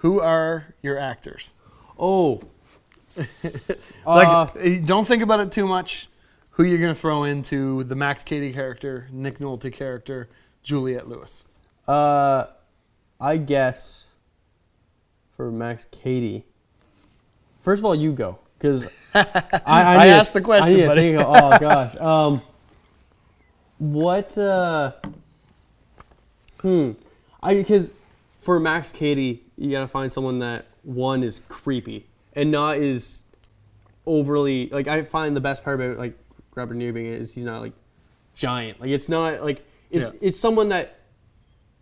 [0.00, 1.52] Who are your actors?
[1.98, 2.42] Oh,
[4.06, 6.08] Like, Uh, eh, don't think about it too much.
[6.50, 10.28] Who you're gonna throw into the Max Cady character, Nick Nolte character,
[10.62, 11.44] Juliette Lewis.
[11.86, 12.44] Uh,
[13.20, 14.08] I guess
[15.36, 16.44] for Max Cady.
[17.60, 19.26] First of all, you go because I,
[19.66, 21.14] I to- asked the question, I to buddy.
[21.14, 21.96] of- oh gosh.
[22.00, 22.42] Um,
[23.78, 24.36] what?
[24.38, 24.92] Uh,
[26.62, 26.92] hmm.
[27.42, 27.90] I because
[28.40, 32.06] for Max Cady, you gotta find someone that one is creepy
[32.36, 33.20] and not is
[34.06, 34.86] overly like.
[34.88, 36.16] I find the best part about like
[36.54, 37.72] Robert De Niro being it is he's not like
[38.34, 38.80] giant.
[38.80, 40.18] Like it's not like it's Yeah.
[40.20, 41.00] it's someone that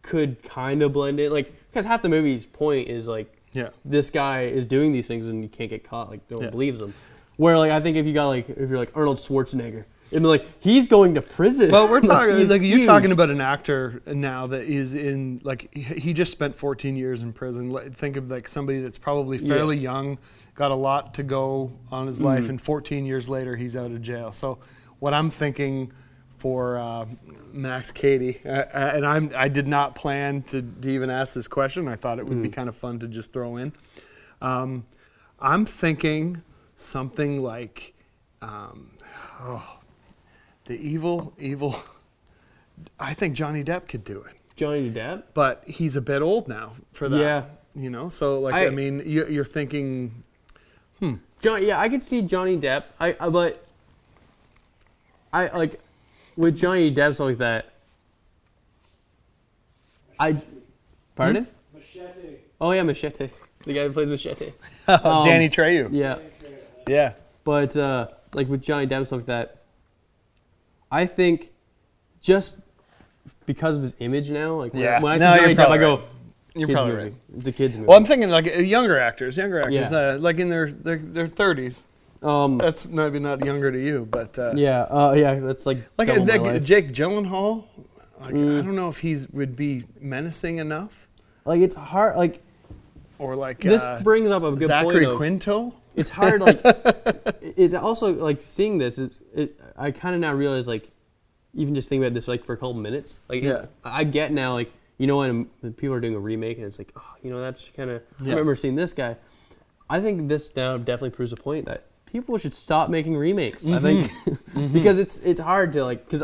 [0.02, 1.32] could kind of blend in.
[1.32, 3.70] Like because half the movie's point is like Yeah.
[3.84, 6.10] this guy is doing these things and you can't get caught.
[6.10, 6.50] Like no one Yeah.
[6.50, 6.94] believes him.
[7.36, 10.28] Where like I think if you got like if you're like Arnold Schwarzenegger, it'd be
[10.28, 11.70] like he's going to prison.
[11.72, 12.86] Well, we're talking he's like you're huge.
[12.86, 17.32] talking about an actor now that is in like he just spent 14 years in
[17.32, 17.76] prison.
[17.94, 19.48] Think of like somebody that's probably Yeah.
[19.48, 20.18] fairly young,
[20.54, 22.24] got a lot to go on his Mm.
[22.24, 24.30] life, and 14 years later he's out of jail.
[24.32, 24.58] So,
[25.00, 25.92] what I'm thinking
[26.38, 27.06] for uh,
[27.52, 31.88] Max Cady, uh, and I'm I did not plan to, to even ask this question.
[31.88, 32.52] I thought it would be Mm.
[32.52, 33.72] kind of fun to just throw in.
[34.40, 34.84] Um,
[35.40, 36.42] I'm thinking
[36.76, 37.94] something like.
[38.42, 38.90] Um,
[39.40, 39.78] oh,
[40.66, 41.76] the evil, evil.
[42.98, 45.22] I think Johnny Depp could do it, Johnny Depp.
[45.32, 47.18] but he's a bit old now for that.
[47.18, 47.44] Yeah.
[47.74, 50.24] You know, so like I, I- mean, you, you're thinking,
[51.00, 52.84] John, yeah, I could see Johnny Depp.
[52.98, 53.64] I, I but
[55.32, 55.78] I like
[56.36, 57.70] with Johnny Depp stuff like that.
[60.18, 60.40] I
[61.16, 61.46] pardon?
[61.74, 62.36] Machete.
[62.60, 63.30] Oh yeah, Machete,
[63.64, 64.52] the guy who plays Machete.
[64.88, 65.88] Um, Danny Trejo.
[65.90, 66.18] Yeah,
[66.86, 67.14] Yeah.
[67.42, 69.62] but uh, like with Johnny Depp stuff like that,
[70.90, 71.52] I think
[72.20, 72.58] just
[73.46, 75.00] because of his image now, like when, Yeah.
[75.00, 76.04] when I see No, Johnny you're Depp, I go, right.
[76.54, 77.04] You're kids probably movie.
[77.04, 77.14] right.
[77.38, 77.88] It's a kids movie.
[77.88, 79.96] Well, I'm thinking like younger actors, younger actors, Yeah.
[80.14, 81.82] uh, like in their their their 30s.
[82.22, 86.08] um, That's maybe not younger to you, but uh, yeah, uh, yeah, that's like like,
[86.08, 86.62] uh, my life.
[86.62, 87.64] Jake Gyllenhaal.
[88.20, 88.58] Like, Mm.
[88.60, 91.06] I don't know if he's would be menacing enough,
[91.44, 92.16] like it's hard.
[92.16, 92.40] Like
[93.18, 95.06] or like this uh, brings up a good Zachary point.
[95.12, 95.74] Of, Quinto.
[95.96, 96.60] it's hard like
[97.42, 100.90] it's also like seeing this is it, i kind of now realize like
[101.54, 103.66] even just thinking about this like for a couple minutes like Yeah.
[103.84, 105.44] i get now like you know when
[105.76, 108.24] people are doing a remake and it's like oh you know that's kind of i
[108.24, 109.16] remember seeing this guy.
[109.90, 113.68] I think this now definitely proves a point that people should stop making remakes.
[113.68, 114.10] I think
[114.72, 116.22] because it's it's hard to like because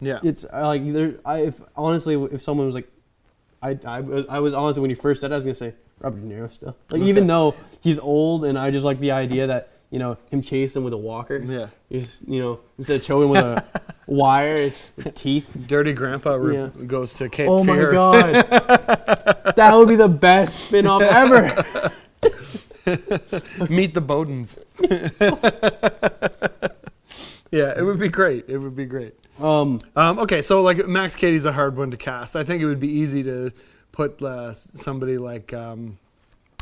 [0.00, 0.18] Yeah.
[0.24, 2.88] it's uh, like there i if honestly if someone was like
[3.62, 5.74] I, I, was- I was honestly when you first said it, I was gonna say
[6.00, 6.76] Robert De Niro still.
[6.90, 10.42] Like even though he's old, and I just like the idea that you know him
[10.42, 11.36] chasing with a walker.
[11.38, 11.68] yeah.
[11.88, 13.64] He's you know instead of choking with a
[14.06, 15.66] wire, it's with teeth.
[15.68, 16.68] Dirty Grandpa re- Yeah.
[16.86, 18.32] goes to Cape Oh my god,
[19.56, 21.64] that would be the best spin-off ever.
[23.68, 24.58] Meet the Bowdens.
[27.50, 28.44] yeah, it would be great.
[28.48, 29.14] It would be great.
[29.40, 32.36] Um, Um, okay, so like Max Cady's a hard one to cast.
[32.36, 33.52] I think it would be easy to
[33.92, 35.98] put uh, somebody like um,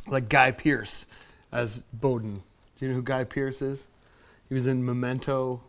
[0.08, 1.06] like Guy Pearce
[1.52, 2.42] as Bowden.
[2.78, 3.88] Do you know who Guy Pearce is?
[4.48, 5.62] He was in Memento.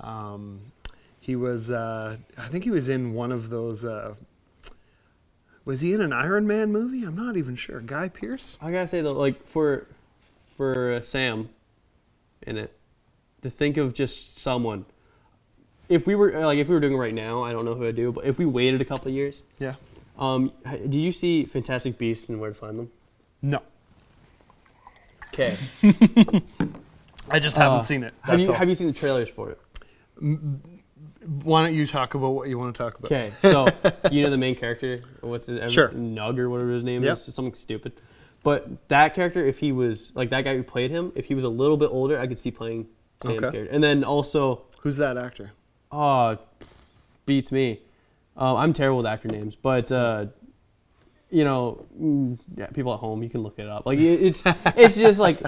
[0.00, 0.72] Um,
[1.20, 3.84] he was, uh, I think he was in one of those.
[3.84, 4.14] Uh,
[5.64, 7.04] was he in an Iron Man movie?
[7.04, 7.80] I'm not even sure.
[7.80, 8.56] Guy Pearce.
[8.62, 9.86] I gotta say though, like for
[10.56, 11.50] for uh, Sam
[12.46, 12.72] in it,
[13.42, 14.86] to think of just someone.
[15.88, 17.86] If we were like if we were doing it right now, I don't know who
[17.86, 19.74] I'd do, but if we waited a couple of years, Yeah.
[20.18, 22.90] um, did you see Fantastic Beasts and Where to Find Them?
[23.42, 23.62] No,
[25.38, 25.56] Okay.
[27.30, 28.14] I just Uh, haven't seen it.
[28.22, 28.58] Have That's you all.
[28.58, 29.60] have you seen the trailers for it?
[31.44, 33.12] Why don't you talk about what you want to talk about?
[33.12, 33.68] Okay, so
[34.10, 35.68] you know the main character, what's his name?
[35.68, 35.88] Sure.
[35.90, 37.18] Nug or whatever his name Yep.
[37.28, 37.92] is, something stupid.
[38.42, 41.44] But that character, if he was like that guy who played him, if he was
[41.44, 42.86] a little bit older, I could see playing
[43.22, 43.50] Sam's Okay.
[43.50, 43.74] character.
[43.74, 45.52] And then also, Who's that actor?
[45.92, 46.38] oh,
[47.26, 47.80] beats me.
[48.36, 50.26] Uh, I'm terrible with actor names, but uh,
[51.30, 53.84] you know, mm, yeah, people at home, you can look it up.
[53.86, 54.44] Like it's
[54.76, 55.40] it's just like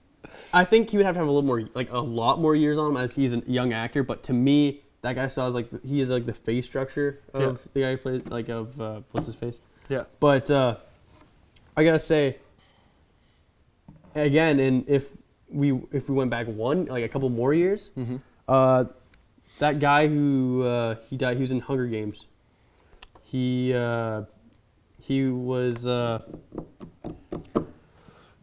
[0.52, 2.76] I think he would have to have a little more, like a lot more years
[2.78, 4.02] on him as he's a young actor.
[4.02, 7.42] But to me, that guy still has like he is like the face structure of
[7.42, 7.56] Yeah.
[7.72, 9.60] the guy who plays like of uh, what's his face.
[9.88, 10.04] Yeah.
[10.20, 10.76] But uh,
[11.76, 12.36] I gotta say,
[14.14, 15.08] again, and if
[15.48, 18.16] we if we went back one like a couple more years, Mm-hmm.
[18.48, 18.84] uh,
[19.58, 22.26] that guy who uh, he died, he was in Hunger Games.
[23.22, 24.22] He uh,
[25.12, 26.22] he was uh,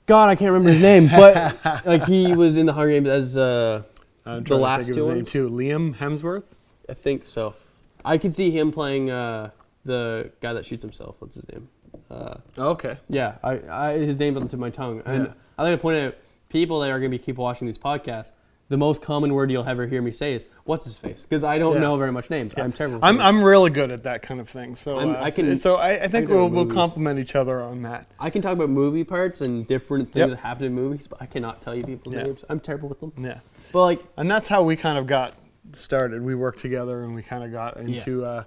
[0.06, 3.38] God, I can't remember his name, but like he was in the Hunger Games as
[3.38, 3.84] uh,
[4.26, 5.50] I'm The last to think of his two name too.
[5.50, 6.56] Liam Hemsworth.
[6.88, 7.56] I think so.
[8.04, 9.52] I could see him playing uh,
[9.86, 11.16] the guy that shoots himself.
[11.20, 11.70] What's his name?
[12.10, 12.98] Uh, Okay.
[13.10, 15.02] Yeah, I, I his name on the tip of my tongue.
[15.06, 15.34] And Yeah.
[15.58, 16.16] I like to point out
[16.50, 18.32] people that are going to be keep watching these podcasts.
[18.70, 21.58] The most common word you'll ever hear me say is "What's his face?" Because I
[21.58, 21.80] don't Yeah.
[21.82, 22.54] know very much names.
[22.56, 23.00] I'm terrible.
[23.02, 23.20] I'm.
[23.20, 24.76] I'm really good at that kind of thing.
[24.76, 27.82] So uh, I can- So I, I think can we'll we'll complement each other on
[27.82, 28.06] that.
[28.20, 30.30] I can talk about movie parts and different things Yep.
[30.30, 32.24] that happen in movies, but I cannot tell you people's Yeah.
[32.24, 32.46] names.
[32.48, 33.12] I'm terrible with them.
[33.18, 33.40] Yeah.
[33.74, 35.34] But like, And that's how we kind of got
[35.74, 36.22] started.
[36.24, 38.44] We worked together and we kind of got into uh,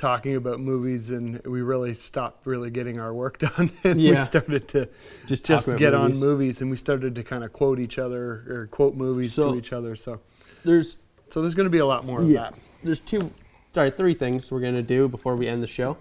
[0.00, 3.70] talking about movies, and we really stopped really getting our work done.
[3.84, 4.88] and we started to
[5.26, 6.16] just just get movies.
[6.22, 9.52] on movies, and we started to kind of quote each other or quote movies So-
[9.52, 9.94] to each other.
[9.94, 10.20] So
[10.64, 10.96] There's
[11.28, 12.42] so there's going to be a lot more of Yeah.
[12.50, 12.54] that.
[12.82, 13.30] there's two,
[13.74, 15.96] sorry, three things we're gonna do before we end the show.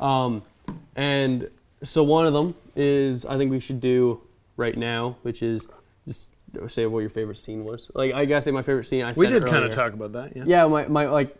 [0.00, 0.42] Um,
[0.96, 1.48] and
[1.82, 4.20] so one of them is I think we should do
[4.56, 5.68] right now, which is
[6.08, 6.28] just
[6.68, 7.90] say what your favorite scene was.
[7.94, 9.04] Like I gotta say my favorite scene.
[9.04, 10.34] I We did kind of talk about that.
[10.36, 10.44] Yeah.
[10.46, 11.36] Yeah, my, my like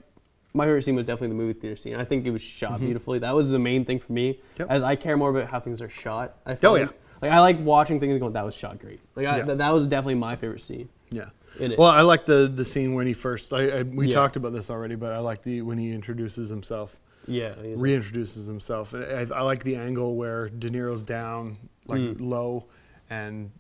[0.55, 1.97] my favorite scene was definitely the movie theater scene.
[1.97, 3.19] I think it was shot beautifully.
[3.19, 4.35] That was the main thing for me.
[4.35, 4.63] Mm-hmm.
[4.63, 4.71] Yep.
[4.71, 6.37] As I care more about how things are shot.
[6.47, 6.89] I Oh, yeah.
[7.21, 9.01] Like I like watching things and going, that was shot great.
[9.17, 9.45] Like I, Yeah.
[9.47, 11.31] th- that was definitely my favorite scene Yeah.
[11.77, 13.53] Well, I like the the scene when he first.
[13.53, 14.15] I, I we Yeah.
[14.15, 16.97] talked about this already, but I like the when he introduces himself,
[17.27, 17.55] yeah.
[17.57, 18.95] reintroduces himself.
[18.95, 22.17] I, I like the angle where De Niro's down, like Mm.
[22.21, 22.67] low,
[23.11, 23.51] and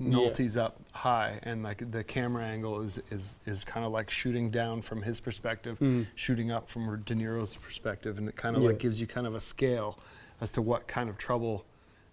[0.00, 0.08] Yeah.
[0.14, 4.50] Nolte's up high, and like the camera angle is is is kind of like shooting
[4.50, 6.06] down from his perspective, Mm.
[6.14, 8.68] shooting up from De Niro's perspective, and it kind of Yeah.
[8.70, 9.98] like gives you kind of a scale
[10.40, 11.64] as to what kind of trouble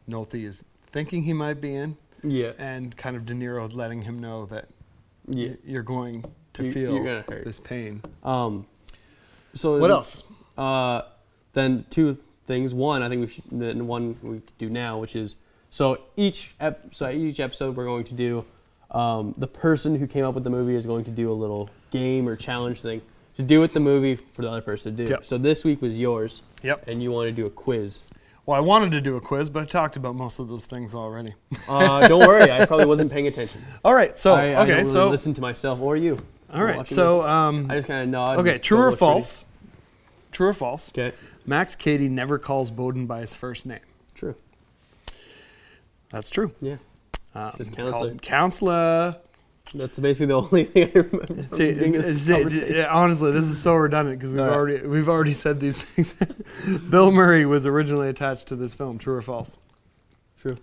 [0.09, 2.51] Nolte is thinking he might be in, yeah.
[2.57, 4.67] and kind of De Niro letting him know that
[5.29, 5.53] Yeah.
[5.65, 7.45] you're going to You- feel you're gonna hurt.
[7.45, 8.01] this pain.
[8.23, 8.65] Um.
[9.53, 10.23] So What else?
[10.57, 11.03] Uh,
[11.53, 12.73] then two things.
[12.73, 13.43] One, I think we should.
[13.51, 15.35] Then one we could do now, which is
[15.69, 18.45] so each ep, so each episode we're going to do.
[18.91, 21.69] Um, the person who came up with the movie is going to do a little
[21.91, 23.01] game or challenge thing
[23.35, 25.11] to do with the movie for the other person to do.
[25.11, 25.25] Yep.
[25.25, 26.87] So this week was yours, Yep.
[26.87, 27.99] and you wanted to do a quiz.
[28.45, 30.95] Well, I wanted to do a quiz, but I talked about most of those things
[30.95, 31.33] already.
[31.67, 33.61] Uh, don't worry, I probably wasn't paying attention.
[33.83, 34.17] All right.
[34.17, 34.67] So I, I okay.
[34.67, 36.17] don't really so listen to myself or you.
[36.53, 36.87] all right.
[36.87, 38.37] So um, I just kind of nod.
[38.39, 38.57] okay.
[38.57, 39.43] True or with pretty- false?
[40.31, 40.89] True or false?
[40.89, 41.13] Okay.
[41.45, 43.79] Max Cady never calls Bowden by his first name.
[46.09, 46.53] That's true.
[46.61, 46.77] Yeah.
[47.35, 48.15] Um, just calls counselor.
[48.21, 49.15] counselor.
[49.75, 51.27] That's basically the only thing I remember.
[51.27, 54.41] from See, being in this it's- it- it- honestly, this is so redundant because we've
[54.41, 54.49] right.
[54.49, 56.13] already we've already said these things.
[56.89, 58.97] Bill Murray was originally attached to this film.
[58.97, 59.57] True or false?
[60.39, 60.55] True.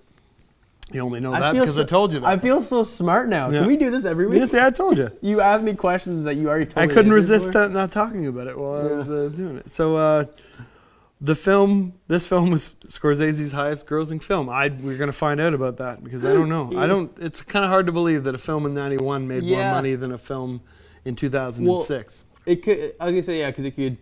[0.92, 2.26] You only know I that because I told you that.
[2.26, 3.50] I feel so smart now.
[3.50, 3.60] Yeah.
[3.60, 4.38] Can we do this every week?
[4.38, 5.08] yes, yeah, I told you.
[5.22, 8.26] You asked me questions that you already told I me I couldn't resist not talking
[8.26, 9.70] about it while I was uh, doing it.
[9.70, 10.24] So, uh,
[11.24, 14.50] the film, this film was Scorsese's highest grossing film.
[14.50, 16.70] I we're gonna find out about that because I don't know.
[16.76, 17.10] I don't.
[17.18, 20.12] It's kind of hard to believe that a film in '91 made more money than
[20.12, 20.60] a film
[21.06, 22.24] in 2006.
[22.44, 22.94] It could.
[23.00, 23.96] I was gonna say yeah, because it could,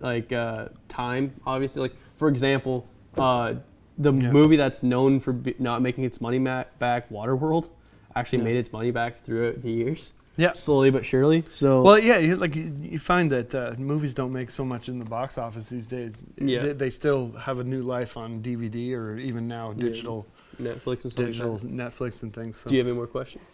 [0.00, 1.34] like, uh, time.
[1.46, 2.86] Obviously, like for example,
[3.18, 3.54] uh,
[3.98, 4.30] the Yeah.
[4.32, 7.68] movie that's known for be- not making its money ma- back, Waterworld,
[8.16, 8.44] actually Yeah.
[8.44, 10.52] made its money back throughout the years, yeah.
[10.54, 11.44] slowly but surely.
[11.50, 14.88] So Well, yeah, you, like you, you find that uh, movies don't make so much
[14.88, 16.14] in the box office these days.
[16.36, 16.60] Yeah.
[16.62, 19.86] They, they still have a new life on DVD or even now Yeah.
[19.86, 20.26] digital,
[20.60, 21.26] Netflix and stuff.
[21.26, 21.62] digital Like.
[21.64, 22.56] Netflix and things.
[22.58, 22.68] So.
[22.68, 23.44] Do you have any more questions?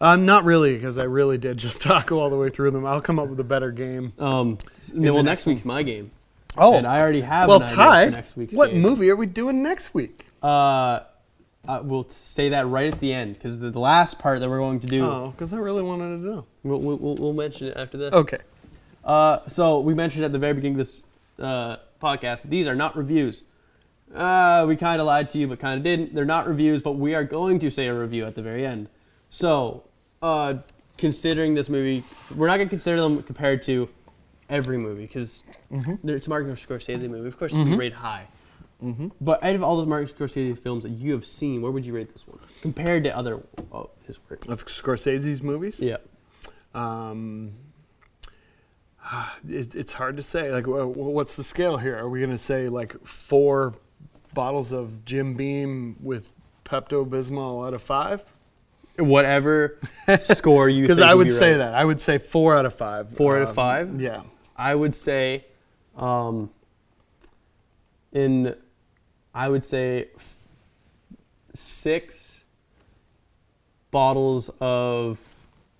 [0.00, 2.84] Um, not really, because I really did just talk all the way through them.
[2.84, 4.12] I'll come up with a better game.
[4.18, 4.58] Um,
[4.92, 6.10] well, next next week's my game.
[6.56, 7.48] Oh, and I already have.
[7.48, 8.80] well, Ty, next week's what game.
[8.80, 10.26] movie are we doing next week?
[10.42, 11.00] Uh,
[11.68, 14.58] uh, we'll say that right at the end because the, the last part that we're
[14.58, 16.46] going to do, Oh, because I really wanted to know.
[16.62, 18.12] we'll, we'll, we'll- we'll mention it after this.
[18.12, 18.38] Okay.
[19.04, 21.02] Uh, so we mentioned at the very beginning of this
[21.38, 23.42] uh, podcast, these are not reviews.
[24.14, 26.14] Uh, we kind of lied to you, but kind of didn't.
[26.14, 28.88] They're not reviews, but we are going to say a review at the very end.
[29.30, 29.82] So,
[30.22, 30.54] uh,
[30.98, 32.04] considering this movie,
[32.34, 33.88] we're not going to consider them compared to
[34.48, 35.42] every movie because
[36.04, 37.26] it's a Martin Scorsese movie.
[37.28, 38.26] Of course, it's going to be rated high.
[38.84, 39.08] Mm-hmm.
[39.20, 41.94] But out of all the Martin Scorsese films that you have seen, where would you
[41.94, 43.40] rate this one compared to other
[43.72, 44.46] of his work?
[44.46, 45.80] Of Scorsese's movies?
[45.80, 45.96] Yeah.
[46.74, 47.52] Um,
[49.48, 50.50] it, it's hard to say.
[50.52, 51.96] Like, wha- wha- what's the scale here?
[51.96, 53.74] Are we going to say like four
[54.34, 56.30] bottles of Jim Beam with
[56.64, 58.22] Pepto Bismol out of five?
[58.98, 59.78] Whatever
[60.20, 61.56] score you Because I would say right.
[61.58, 61.74] that.
[61.74, 63.16] I would say four out of five.
[63.16, 64.00] Four out of Um, five?
[64.00, 64.22] Yeah.
[64.56, 65.46] I would say,
[65.96, 66.50] um,
[68.12, 68.54] in,
[69.34, 70.36] I would say, f-
[71.54, 72.44] six
[73.90, 75.18] bottles of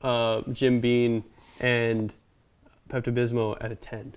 [0.03, 1.25] uh, Jim Beam
[1.61, 2.13] and
[2.89, 4.15] Pepto Bismol out of ten.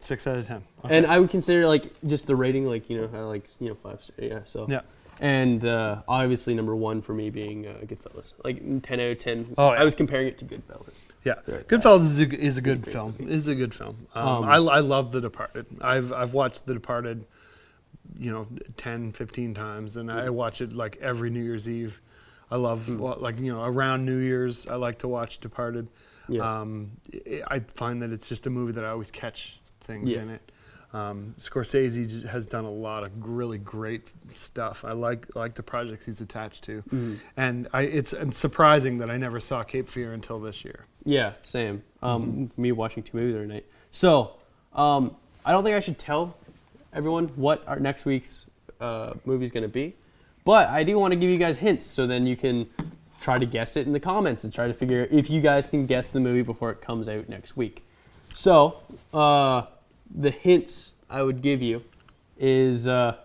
[0.00, 0.62] Six out of ten.
[0.84, 0.96] Okay.
[0.96, 3.74] And I would consider like just the rating, like you know, how, like you know,
[3.76, 4.02] five.
[4.02, 4.40] star- Yeah.
[4.44, 4.66] So.
[4.68, 4.80] yeah.
[5.20, 8.32] And uh, obviously, number one for me being uh, Goodfellas.
[8.42, 9.54] Like ten out of ten.
[9.58, 9.80] Oh, yeah.
[9.80, 11.02] I was comparing it to Goodfellas.
[11.22, 11.68] Yeah, Right.
[11.68, 13.14] Goodfellas is a, is a good film.
[13.18, 13.32] movie.
[13.32, 14.08] Is a good film.
[14.14, 15.66] Um, Um, I, I love The Departed.
[15.80, 17.24] I've I've watched The Departed,
[18.18, 22.00] you know, 10, 15 times, and I watch it like every New Year's Eve.
[22.50, 23.20] I love Mm.
[23.20, 24.66] like you know around New Year's.
[24.66, 25.88] I like to watch Departed.
[26.28, 26.60] Yeah.
[26.60, 26.92] Um,
[27.26, 30.22] I I find that it's just a movie that I always catch things Yeah.
[30.22, 30.52] in it.
[30.92, 34.84] Um, Scorsese has done a lot of really great stuff.
[34.84, 37.16] I like like the projects he's attached to, Mhm.
[37.38, 40.84] and I, it's, it's surprising that I never saw Cape Fear until this year.
[41.04, 41.82] Yeah, same.
[42.02, 42.60] Um, Mm-hmm.
[42.62, 43.64] Me watching two movies the other night.
[43.90, 44.32] So,
[44.74, 45.16] um,
[45.46, 46.36] I don't think I should tell
[46.92, 48.46] everyone what our next week's
[48.80, 49.94] uh, movie is going to be,
[50.44, 52.68] but I do want to give you guys hints so then you can
[53.20, 55.66] try to guess it in the comments and try to figure out if you guys
[55.66, 57.84] can guess the movie before it comes out next week.
[58.34, 58.78] So,
[59.14, 59.62] uh,
[60.14, 61.82] the hints I would give you
[62.38, 63.16] is uh,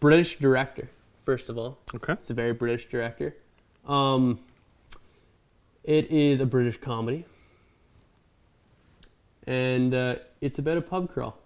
[0.00, 0.88] British director,
[1.24, 1.78] first of all.
[1.94, 2.14] Okay.
[2.14, 3.36] It's a very British director.
[3.86, 4.40] Um,
[5.84, 7.24] it is a British comedy,
[9.46, 11.36] and uh, it's about a pub crawl.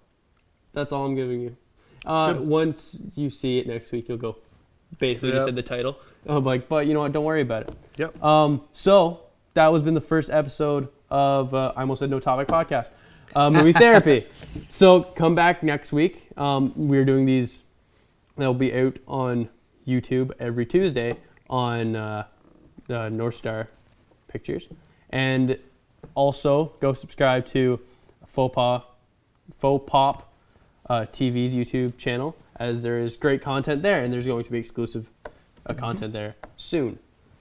[0.77, 1.57] That's all I'm giving you.
[2.05, 4.37] Uh, once you see it next week, you'll go.
[4.99, 5.99] Basically, you said the title.
[6.27, 7.13] I'm like, but you know what?
[7.13, 7.75] Don't worry about it.
[7.97, 8.23] Yep.
[8.23, 9.21] Um, so
[9.55, 12.91] that was been the first episode of uh, I almost said no topic podcast,
[13.35, 14.27] uh, movie therapy.
[14.69, 16.29] So come back next week.
[16.37, 17.63] Um, we're doing these.
[18.37, 19.49] They'll be out on
[19.89, 21.17] YouTube every Tuesday
[21.49, 22.27] on uh,
[22.91, 23.71] uh, North Star
[24.29, 24.69] Pictures,
[25.09, 25.59] and
[26.15, 27.81] also go subscribe to
[28.27, 28.83] Faux Pas,
[29.59, 30.35] Faux Pop
[30.89, 34.59] uh, TV's YouTube channel, as there is great content there, and there's going to be
[34.59, 35.11] exclusive
[35.67, 36.99] uh, content there soon.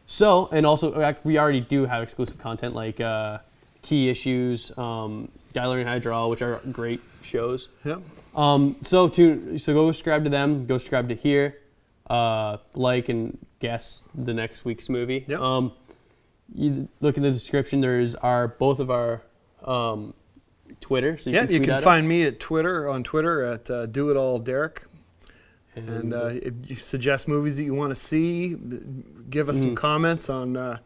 [0.07, 3.39] So, and also, uh, we already do have exclusive content like uh,
[3.81, 7.69] Key Issues, um, Dialer and which are great shows.
[7.83, 8.01] Yep.
[8.35, 10.65] Um, so to so go subscribe to them.
[10.65, 11.59] Go subscribe to here.
[12.09, 15.25] Uh, like and guess the next week's movie.
[15.27, 15.39] Yep.
[15.39, 15.71] Um,
[16.53, 17.81] you look in the description.
[17.81, 19.23] There's our both of our
[19.63, 20.13] um,
[20.81, 21.17] Twitter.
[21.17, 22.07] So you yeah, can you can find us.
[22.09, 24.83] me at Twitter on Twitter at uh, Do It All Derek.
[25.75, 28.55] And uh, if you suggest movies that you want to see,
[29.29, 29.75] give us some Mhm.
[29.75, 30.77] comments on uh,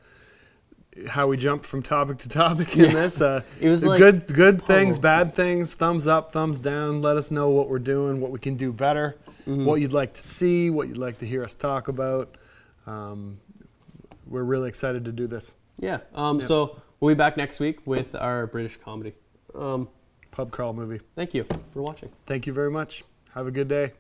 [1.07, 2.93] how we jumped from topic to topic in Yeah.
[2.93, 3.21] this.
[3.21, 5.75] Uh, It was like good, good things, bad things.
[5.75, 7.03] Thumbs up, thumbs down.
[7.03, 9.15] Let us know what we're doing, what we can do better,
[9.47, 9.65] Mhm.
[9.65, 12.35] what you'd like to see, what you'd like to hear us talk about.
[12.87, 13.37] Um,
[14.25, 15.53] we're really excited to do this.
[15.77, 15.99] yeah.
[16.15, 16.45] Um, Yeah.
[16.47, 19.13] So we'll be back next week with our British comedy.
[19.55, 19.89] Um,
[20.31, 21.01] Pub crawl movie.
[21.15, 22.09] thank you for watching.
[22.25, 23.03] Thank you very much.
[23.33, 23.93] Have a good day.